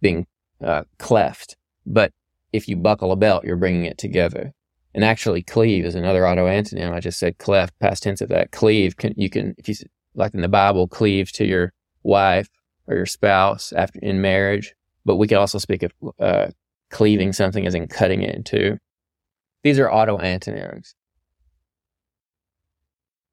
being 0.00 0.26
uh, 0.62 0.84
cleft. 0.98 1.56
But 1.86 2.12
if 2.52 2.68
you 2.68 2.76
buckle 2.76 3.12
a 3.12 3.16
belt, 3.16 3.44
you're 3.44 3.56
bringing 3.56 3.84
it 3.84 3.98
together. 3.98 4.52
And 4.94 5.04
actually, 5.04 5.42
cleave 5.42 5.86
is 5.86 5.94
another 5.94 6.28
auto 6.28 6.46
antonym. 6.46 6.92
I 6.92 7.00
just 7.00 7.18
said 7.18 7.38
cleft, 7.38 7.78
past 7.80 8.02
tense 8.02 8.20
of 8.20 8.28
that. 8.28 8.52
Cleave, 8.52 8.96
can, 8.96 9.14
you 9.16 9.30
can, 9.30 9.54
if 9.56 9.68
you, 9.68 9.74
like 10.14 10.34
in 10.34 10.42
the 10.42 10.48
Bible, 10.48 10.86
cleave 10.86 11.32
to 11.32 11.46
your 11.46 11.72
wife 12.02 12.48
or 12.86 12.94
your 12.94 13.06
spouse 13.06 13.72
after 13.72 13.98
in 14.00 14.20
marriage. 14.20 14.74
But 15.04 15.16
we 15.16 15.26
can 15.26 15.38
also 15.38 15.58
speak 15.58 15.82
of 15.82 15.92
uh, 16.20 16.48
cleaving 16.92 17.32
something 17.32 17.66
as 17.66 17.74
in 17.74 17.88
cutting 17.88 18.22
it 18.22 18.34
in 18.34 18.44
two. 18.44 18.78
These 19.64 19.80
are 19.80 19.90
auto 19.90 20.18
antonyms. 20.18 20.94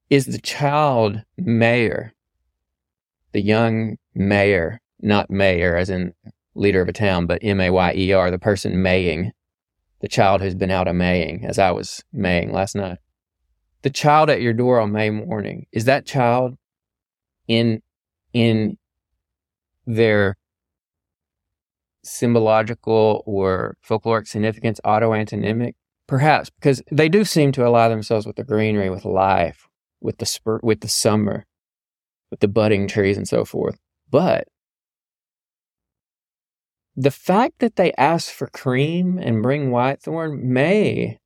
Is 0.09 0.25
the 0.25 0.39
child 0.39 1.21
mayer, 1.37 2.13
the 3.31 3.41
young 3.41 3.97
mayer, 4.15 4.81
not 5.01 5.29
mayor 5.29 5.75
as 5.75 5.91
in 5.91 6.13
leader 6.55 6.81
of 6.81 6.89
a 6.89 6.93
town, 6.93 7.27
but 7.27 7.43
M 7.43 7.61
A 7.61 7.69
Y 7.69 7.93
E 7.95 8.13
R, 8.13 8.31
the 8.31 8.39
person 8.39 8.81
maying, 8.81 9.31
the 10.01 10.07
child 10.07 10.41
who's 10.41 10.55
been 10.55 10.71
out 10.71 10.87
a 10.87 10.93
maying, 10.93 11.45
as 11.45 11.59
I 11.59 11.69
was 11.71 12.03
maying 12.11 12.51
last 12.51 12.75
night. 12.75 12.97
The 13.83 13.91
child 13.91 14.29
at 14.29 14.41
your 14.41 14.53
door 14.53 14.79
on 14.79 14.91
May 14.91 15.09
morning, 15.09 15.67
is 15.71 15.85
that 15.85 16.05
child 16.05 16.57
in 17.47 17.81
in 18.33 18.77
their 19.85 20.37
symbological 22.03 23.23
or 23.25 23.77
folkloric 23.87 24.27
significance 24.27 24.79
auto 24.83 25.13
antonymic? 25.13 25.75
Perhaps, 26.07 26.49
because 26.49 26.81
they 26.91 27.07
do 27.07 27.23
seem 27.23 27.51
to 27.51 27.63
ally 27.63 27.87
themselves 27.87 28.25
with 28.25 28.35
the 28.35 28.43
greenery, 28.43 28.89
with 28.89 29.05
life, 29.05 29.67
with 30.01 30.17
the 30.17 30.25
spur, 30.25 30.59
with 30.63 30.81
the 30.81 30.87
summer, 30.87 31.45
with 32.31 32.39
the 32.39 32.47
budding 32.47 32.87
trees 32.87 33.17
and 33.17 33.27
so 33.27 33.45
forth. 33.45 33.77
But 34.09 34.47
the 36.95 37.11
fact 37.11 37.59
that 37.59 37.75
they 37.75 37.93
ask 37.93 38.31
for 38.31 38.47
cream 38.47 39.17
and 39.17 39.43
bring 39.43 39.69
whitethorn 39.69 40.41
may 40.41 41.19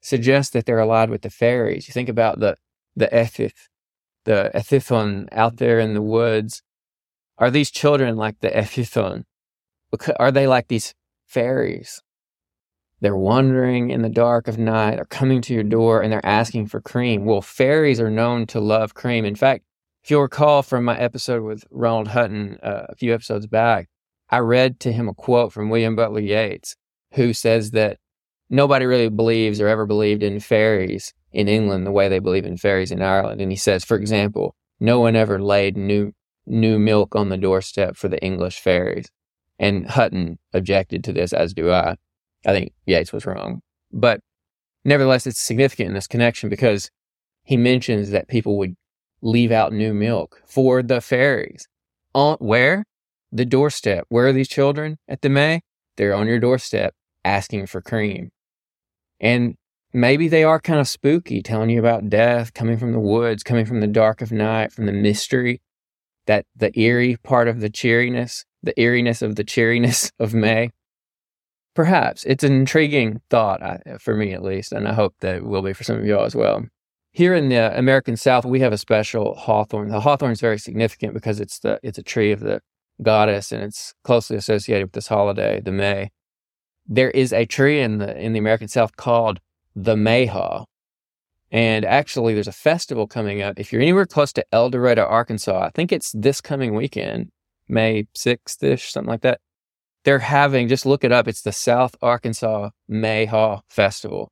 suggest 0.00 0.52
that 0.52 0.66
they're 0.66 0.78
allied 0.78 1.10
with 1.10 1.22
the 1.22 1.30
fairies. 1.30 1.88
You 1.88 1.92
think 1.92 2.08
about 2.08 2.38
the 2.38 2.56
the 2.94 3.08
Ethith, 3.08 3.68
the 4.24 4.50
Ethithon 4.54 5.28
out 5.32 5.56
there 5.56 5.80
in 5.80 5.94
the 5.94 6.02
woods. 6.02 6.62
Are 7.38 7.50
these 7.50 7.70
children 7.70 8.16
like 8.16 8.40
the 8.40 8.50
Ethithon? 8.50 9.24
Are 10.18 10.32
they 10.32 10.46
like 10.46 10.68
these 10.68 10.94
fairies? 11.26 12.02
They're 13.00 13.16
wandering 13.16 13.90
in 13.90 14.02
the 14.02 14.08
dark 14.08 14.48
of 14.48 14.58
night, 14.58 14.96
they're 14.96 15.04
coming 15.04 15.42
to 15.42 15.54
your 15.54 15.62
door 15.62 16.00
and 16.00 16.10
they're 16.10 16.24
asking 16.24 16.68
for 16.68 16.80
cream. 16.80 17.26
Well, 17.26 17.42
fairies 17.42 18.00
are 18.00 18.10
known 18.10 18.46
to 18.48 18.60
love 18.60 18.94
cream. 18.94 19.24
In 19.24 19.34
fact, 19.34 19.64
if 20.02 20.10
you'll 20.10 20.22
recall 20.22 20.62
from 20.62 20.84
my 20.84 20.98
episode 20.98 21.42
with 21.42 21.64
Ronald 21.70 22.08
Hutton 22.08 22.58
uh, 22.62 22.86
a 22.88 22.94
few 22.94 23.12
episodes 23.12 23.46
back, 23.46 23.88
I 24.30 24.38
read 24.38 24.80
to 24.80 24.92
him 24.92 25.08
a 25.08 25.14
quote 25.14 25.52
from 25.52 25.68
William 25.68 25.94
Butler 25.94 26.20
Yeats, 26.20 26.76
who 27.14 27.32
says 27.32 27.72
that 27.72 27.98
nobody 28.48 28.86
really 28.86 29.08
believes 29.08 29.60
or 29.60 29.68
ever 29.68 29.84
believed 29.84 30.22
in 30.22 30.40
fairies 30.40 31.12
in 31.32 31.48
England 31.48 31.86
the 31.86 31.92
way 31.92 32.08
they 32.08 32.18
believe 32.18 32.46
in 32.46 32.56
fairies 32.56 32.90
in 32.90 33.02
Ireland. 33.02 33.40
And 33.40 33.50
he 33.50 33.56
says, 33.56 33.84
for 33.84 33.96
example, 33.96 34.56
no 34.80 35.00
one 35.00 35.16
ever 35.16 35.40
laid 35.40 35.76
new 35.76 36.12
new 36.46 36.78
milk 36.78 37.16
on 37.16 37.28
the 37.28 37.36
doorstep 37.36 37.96
for 37.96 38.08
the 38.08 38.22
English 38.22 38.60
fairies. 38.60 39.10
And 39.58 39.88
Hutton 39.88 40.38
objected 40.52 41.02
to 41.04 41.12
this, 41.12 41.32
as 41.32 41.54
do 41.54 41.70
I. 41.70 41.96
I 42.44 42.52
think 42.52 42.72
Yeats 42.86 43.12
was 43.12 43.26
wrong. 43.26 43.62
But 43.92 44.20
nevertheless, 44.84 45.26
it's 45.26 45.40
significant 45.40 45.88
in 45.88 45.94
this 45.94 46.06
connection 46.06 46.48
because 46.48 46.90
he 47.42 47.56
mentions 47.56 48.10
that 48.10 48.28
people 48.28 48.58
would 48.58 48.74
leave 49.22 49.50
out 49.50 49.72
new 49.72 49.94
milk 49.94 50.42
for 50.46 50.82
the 50.82 51.00
fairies. 51.00 51.66
On 52.14 52.36
where? 52.38 52.84
the 53.32 53.44
doorstep. 53.44 54.06
Where 54.08 54.26
are 54.26 54.32
these 54.32 54.48
children 54.48 54.98
at 55.08 55.22
the 55.22 55.28
May? 55.28 55.62
They're 55.96 56.14
on 56.14 56.26
your 56.26 56.40
doorstep 56.40 56.94
asking 57.24 57.66
for 57.66 57.80
cream. 57.80 58.30
And 59.20 59.56
maybe 59.92 60.28
they 60.28 60.44
are 60.44 60.60
kind 60.60 60.80
of 60.80 60.88
spooky, 60.88 61.42
telling 61.42 61.70
you 61.70 61.78
about 61.78 62.08
death 62.08 62.54
coming 62.54 62.78
from 62.78 62.92
the 62.92 63.00
woods, 63.00 63.42
coming 63.42 63.66
from 63.66 63.80
the 63.80 63.86
dark 63.86 64.20
of 64.20 64.32
night, 64.32 64.72
from 64.72 64.86
the 64.86 64.92
mystery, 64.92 65.60
that 66.26 66.44
the 66.54 66.76
eerie 66.78 67.16
part 67.16 67.48
of 67.48 67.60
the 67.60 67.70
cheeriness, 67.70 68.44
the 68.66 68.78
eeriness 68.80 69.22
of 69.22 69.36
the 69.36 69.44
cheeriness 69.44 70.12
of 70.18 70.34
May. 70.34 70.70
Perhaps 71.74 72.24
it's 72.24 72.44
an 72.44 72.52
intriguing 72.52 73.20
thought 73.28 73.60
for 74.00 74.14
me, 74.14 74.32
at 74.32 74.42
least, 74.42 74.72
and 74.72 74.88
I 74.88 74.94
hope 74.94 75.14
that 75.20 75.36
it 75.36 75.44
will 75.44 75.62
be 75.62 75.72
for 75.72 75.84
some 75.84 75.96
of 75.96 76.06
y'all 76.06 76.24
as 76.24 76.34
well. 76.34 76.64
Here 77.12 77.34
in 77.34 77.48
the 77.48 77.78
American 77.78 78.16
South, 78.16 78.44
we 78.44 78.60
have 78.60 78.72
a 78.72 78.78
special 78.78 79.34
hawthorn. 79.34 79.88
The 79.88 80.00
hawthorn 80.00 80.32
is 80.32 80.40
very 80.40 80.58
significant 80.58 81.14
because 81.14 81.40
it's 81.40 81.58
the 81.58 81.78
it's 81.82 81.98
a 81.98 82.02
tree 82.02 82.32
of 82.32 82.40
the 82.40 82.60
goddess 83.02 83.52
and 83.52 83.62
it's 83.62 83.94
closely 84.04 84.36
associated 84.36 84.86
with 84.86 84.92
this 84.92 85.08
holiday, 85.08 85.60
the 85.60 85.72
May. 85.72 86.10
There 86.86 87.10
is 87.10 87.32
a 87.32 87.46
tree 87.46 87.80
in 87.80 87.98
the 87.98 88.18
in 88.18 88.32
the 88.32 88.38
American 88.38 88.68
South 88.68 88.96
called 88.96 89.40
the 89.74 89.96
Mayhaw. 89.96 90.64
And 91.50 91.84
actually 91.84 92.34
there's 92.34 92.48
a 92.48 92.52
festival 92.52 93.06
coming 93.06 93.40
up. 93.42 93.58
If 93.58 93.72
you're 93.72 93.82
anywhere 93.82 94.06
close 94.06 94.32
to 94.34 94.44
El 94.52 94.70
Dorado, 94.70 95.04
Arkansas, 95.04 95.66
I 95.66 95.70
think 95.70 95.92
it's 95.92 96.12
this 96.12 96.40
coming 96.40 96.74
weekend, 96.74 97.30
May 97.68 98.06
6th 98.16 98.62
ish, 98.62 98.92
something 98.92 99.10
like 99.10 99.22
that. 99.22 99.40
They're 100.04 100.20
having, 100.20 100.68
just 100.68 100.86
look 100.86 101.02
it 101.02 101.12
up, 101.12 101.26
it's 101.26 101.42
the 101.42 101.52
South 101.52 101.96
Arkansas 102.00 102.70
Mayhaw 102.90 103.62
Festival, 103.68 104.30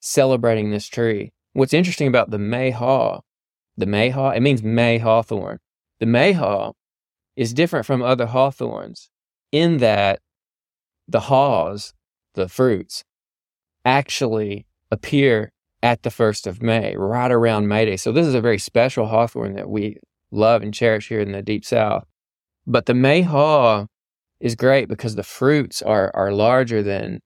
celebrating 0.00 0.70
this 0.70 0.86
tree. 0.86 1.32
What's 1.52 1.74
interesting 1.74 2.06
about 2.06 2.30
the 2.30 2.38
Mayhaw, 2.38 3.22
the 3.76 3.86
Mayhaw, 3.86 4.36
it 4.36 4.40
means 4.40 4.62
May 4.62 4.98
hawthorn. 4.98 5.58
The 5.98 6.06
Mayhaw 6.06 6.74
is 7.36 7.52
different 7.52 7.86
from 7.86 8.02
other 8.02 8.26
hawthorns 8.26 9.10
in 9.50 9.78
that 9.78 10.20
the 11.08 11.20
haws, 11.20 11.92
the 12.34 12.48
fruits, 12.48 13.02
actually 13.84 14.66
appear 14.90 15.52
at 15.82 16.02
the 16.02 16.10
1st 16.10 16.46
of 16.46 16.62
May, 16.62 16.94
right 16.96 17.32
around 17.32 17.66
May 17.66 17.86
Day. 17.86 17.96
So 17.96 18.12
this 18.12 18.26
is 18.26 18.34
a 18.34 18.40
very 18.40 18.58
special 18.58 19.06
hawthorn 19.06 19.54
that 19.54 19.68
we 19.68 19.96
love 20.30 20.62
and 20.62 20.72
cherish 20.74 21.08
here 21.08 21.20
in 21.20 21.32
the 21.32 21.42
deep 21.42 21.64
south. 21.64 22.04
But 22.66 22.86
the 22.86 22.94
May 22.94 23.22
haw 23.22 23.86
is 24.40 24.54
great 24.54 24.88
because 24.88 25.14
the 25.14 25.22
fruits 25.22 25.82
are 25.82 26.10
are 26.14 26.32
larger 26.32 26.82
than 26.82 27.20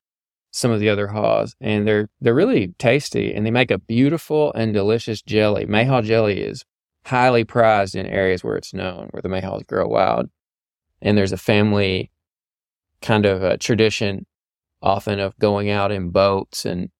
some 0.50 0.70
of 0.70 0.78
the 0.78 0.88
other 0.88 1.08
haws 1.08 1.56
and 1.60 1.86
they're 1.86 2.08
they're 2.20 2.34
really 2.34 2.68
tasty 2.78 3.34
and 3.34 3.44
they 3.44 3.50
make 3.50 3.70
a 3.70 3.78
beautiful 3.78 4.52
and 4.54 4.72
delicious 4.72 5.20
jelly. 5.22 5.66
Mayhaw 5.66 6.04
jelly 6.04 6.40
is 6.40 6.64
highly 7.06 7.44
prized 7.44 7.94
in 7.94 8.06
areas 8.06 8.42
where 8.42 8.56
it's 8.56 8.72
known, 8.72 9.08
where 9.10 9.22
the 9.22 9.28
mayhaws 9.28 9.66
grow 9.66 9.86
wild. 9.86 10.30
And 11.02 11.18
there's 11.18 11.32
a 11.32 11.36
family 11.36 12.10
kind 13.02 13.26
of 13.26 13.42
a 13.42 13.58
tradition 13.58 14.26
often 14.80 15.18
of 15.18 15.38
going 15.38 15.70
out 15.70 15.92
in 15.92 16.10
boats 16.10 16.64
and 16.64 16.90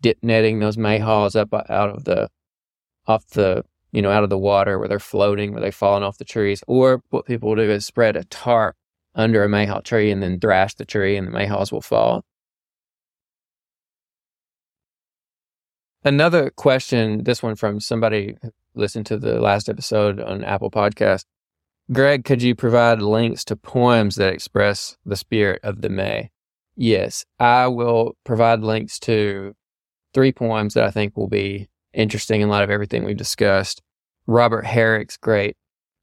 dip 0.00 0.18
netting 0.22 0.60
those 0.60 0.76
mayhaws 0.76 1.34
up 1.34 1.52
out 1.52 1.90
of 1.90 2.04
the 2.04 2.28
off 3.06 3.26
the 3.28 3.64
you 3.92 4.02
know 4.02 4.10
out 4.10 4.24
of 4.24 4.30
the 4.30 4.38
water 4.38 4.78
where 4.78 4.88
they're 4.88 4.98
floating 4.98 5.52
where 5.52 5.60
they're 5.60 5.72
falling 5.72 6.02
off 6.02 6.18
the 6.18 6.24
trees 6.24 6.62
or 6.66 7.02
what 7.10 7.26
people 7.26 7.48
will 7.48 7.56
do 7.56 7.70
is 7.70 7.86
spread 7.86 8.16
a 8.16 8.24
tarp 8.24 8.76
under 9.14 9.42
a 9.42 9.48
mayhaw 9.48 9.82
tree 9.82 10.10
and 10.10 10.22
then 10.22 10.38
thrash 10.38 10.74
the 10.74 10.84
tree 10.84 11.16
and 11.16 11.26
the 11.26 11.32
mayhaws 11.32 11.72
will 11.72 11.80
fall 11.80 12.24
another 16.04 16.50
question 16.50 17.24
this 17.24 17.42
one 17.42 17.54
from 17.54 17.80
somebody 17.80 18.36
who 18.42 18.50
listened 18.78 19.06
to 19.06 19.18
the 19.18 19.40
last 19.40 19.68
episode 19.68 20.20
on 20.20 20.44
Apple 20.44 20.70
Podcast. 20.70 21.24
Greg, 21.92 22.24
could 22.24 22.42
you 22.42 22.54
provide 22.54 23.02
links 23.02 23.44
to 23.44 23.56
poems 23.56 24.16
that 24.16 24.32
express 24.32 24.96
the 25.04 25.16
spirit 25.16 25.60
of 25.62 25.80
the 25.80 25.88
May? 25.88 26.30
Yes, 26.76 27.24
I 27.40 27.66
will 27.66 28.16
provide 28.24 28.60
links 28.60 28.98
to 29.00 29.54
three 30.14 30.32
poems 30.32 30.74
that 30.74 30.84
I 30.84 30.90
think 30.90 31.16
will 31.16 31.28
be 31.28 31.68
interesting 31.92 32.40
in 32.40 32.48
light 32.48 32.64
of 32.64 32.70
everything 32.70 33.04
we've 33.04 33.16
discussed. 33.16 33.82
Robert 34.26 34.66
Herrick's 34.66 35.16
great 35.16 35.56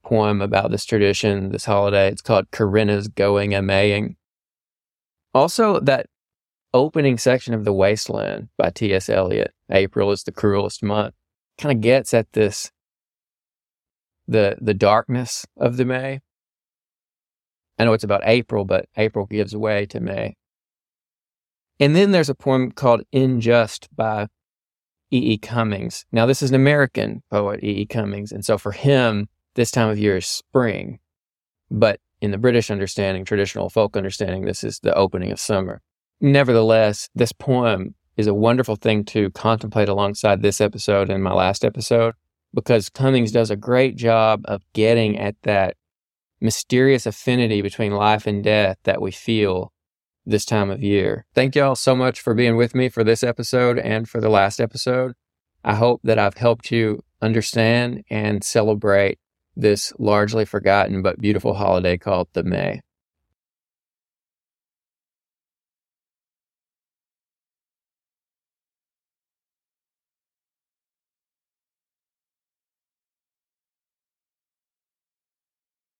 poem 0.04 0.42
about 0.42 0.72
this 0.72 0.86
tradition, 0.86 1.50
this 1.50 1.66
holiday. 1.66 2.08
It's 2.08 2.22
called 2.22 2.52
Corinna's 2.52 3.08
Going 3.08 3.54
a 3.54 3.62
Maying. 3.62 4.16
Also, 5.34 5.80
that 5.82 6.08
opening 6.74 7.18
section 7.18 7.54
of 7.54 7.66
The 7.66 7.74
Wasteland 7.74 8.50
by 8.58 8.70
T.S. 8.70 9.10
Eliot, 9.10 9.54
April 9.70 10.12
is 10.12 10.24
the 10.24 10.32
cruelest 10.32 10.84
month, 10.84 11.14
kind 11.58 11.76
of 11.76 11.82
gets 11.82 12.14
at 12.14 12.32
this 12.34 12.72
the 14.28 14.58
the 14.60 14.74
darkness 14.74 15.46
of 15.58 15.78
the 15.78 15.86
May. 15.86 16.20
I 17.78 17.86
know 17.86 17.94
it's 17.94 18.04
about 18.04 18.22
April, 18.24 18.66
but 18.66 18.88
April 18.98 19.26
gives 19.26 19.56
way 19.56 19.86
to 19.88 20.00
May. 20.00 20.36
And 21.80 21.96
then 21.96 22.12
there's 22.12 22.30
a 22.30 22.36
poem 22.36 22.72
called 22.72 23.04
In 23.12 23.42
Just 23.42 23.90
by 23.96 24.28
E. 25.16 25.34
E. 25.34 25.38
Cummings. 25.38 26.06
Now, 26.12 26.26
this 26.26 26.42
is 26.42 26.50
an 26.50 26.56
American 26.56 27.24
poet, 27.32 27.64
E. 27.64 27.82
E. 27.82 27.86
Cummings. 27.86 28.32
And 28.32 28.44
so 28.44 28.58
for 28.58 28.72
him, 28.72 29.28
this 29.56 29.72
time 29.72 29.90
of 29.90 29.98
year 29.98 30.18
is 30.18 30.26
spring. 30.26 31.00
But 31.72 32.00
in 32.22 32.32
the 32.32 32.38
British 32.38 32.70
understanding, 32.70 33.26
traditional 33.26 33.70
folk 33.70 33.96
understanding, 33.96 34.46
this 34.46 34.64
is 34.64 34.80
the 34.80 34.94
opening 34.96 35.32
of 35.32 35.40
summer. 35.40 35.82
Nevertheless, 36.22 37.10
this 37.16 37.32
poem 37.32 37.96
is 38.18 38.28
a 38.28 38.34
wonderful 38.34 38.76
thing 38.76 39.04
to 39.06 39.30
contemplate 39.32 39.90
alongside 39.90 40.42
this 40.42 40.62
episode 40.62 41.10
and 41.10 41.24
my 41.24 41.34
last 41.34 41.66
episode 41.66 42.14
because 42.54 42.90
Cummings 42.90 43.32
does 43.32 43.52
a 43.52 43.56
great 43.56 43.98
job 43.98 44.42
of 44.46 44.62
getting 44.74 45.20
at 45.20 45.36
that 45.44 45.76
mysterious 46.40 47.06
affinity 47.06 47.62
between 47.62 47.92
life 47.92 48.26
and 48.26 48.44
death 48.44 48.78
that 48.84 49.02
we 49.02 49.12
feel 49.12 49.72
this 50.26 50.46
time 50.46 50.70
of 50.70 50.82
year. 50.82 51.26
Thank 51.34 51.56
y'all 51.56 51.76
so 51.76 51.96
much 51.96 52.20
for 52.20 52.34
being 52.34 52.56
with 52.56 52.76
me 52.76 52.90
for 52.90 53.04
this 53.04 53.24
episode 53.24 53.78
and 53.80 54.08
for 54.08 54.20
the 54.20 54.30
last 54.30 54.60
episode. 54.60 55.14
I 55.64 55.76
hope 55.76 56.02
that 56.04 56.20
I've 56.20 56.38
helped 56.38 56.72
you 56.72 57.04
understand 57.22 58.04
and 58.10 58.44
celebrate 58.44 59.20
this 59.56 59.94
largely 59.98 60.46
forgotten 60.46 61.02
but 61.02 61.20
beautiful 61.20 61.54
holiday 61.54 61.98
called 61.98 62.28
the 62.34 62.44
May. 62.44 62.82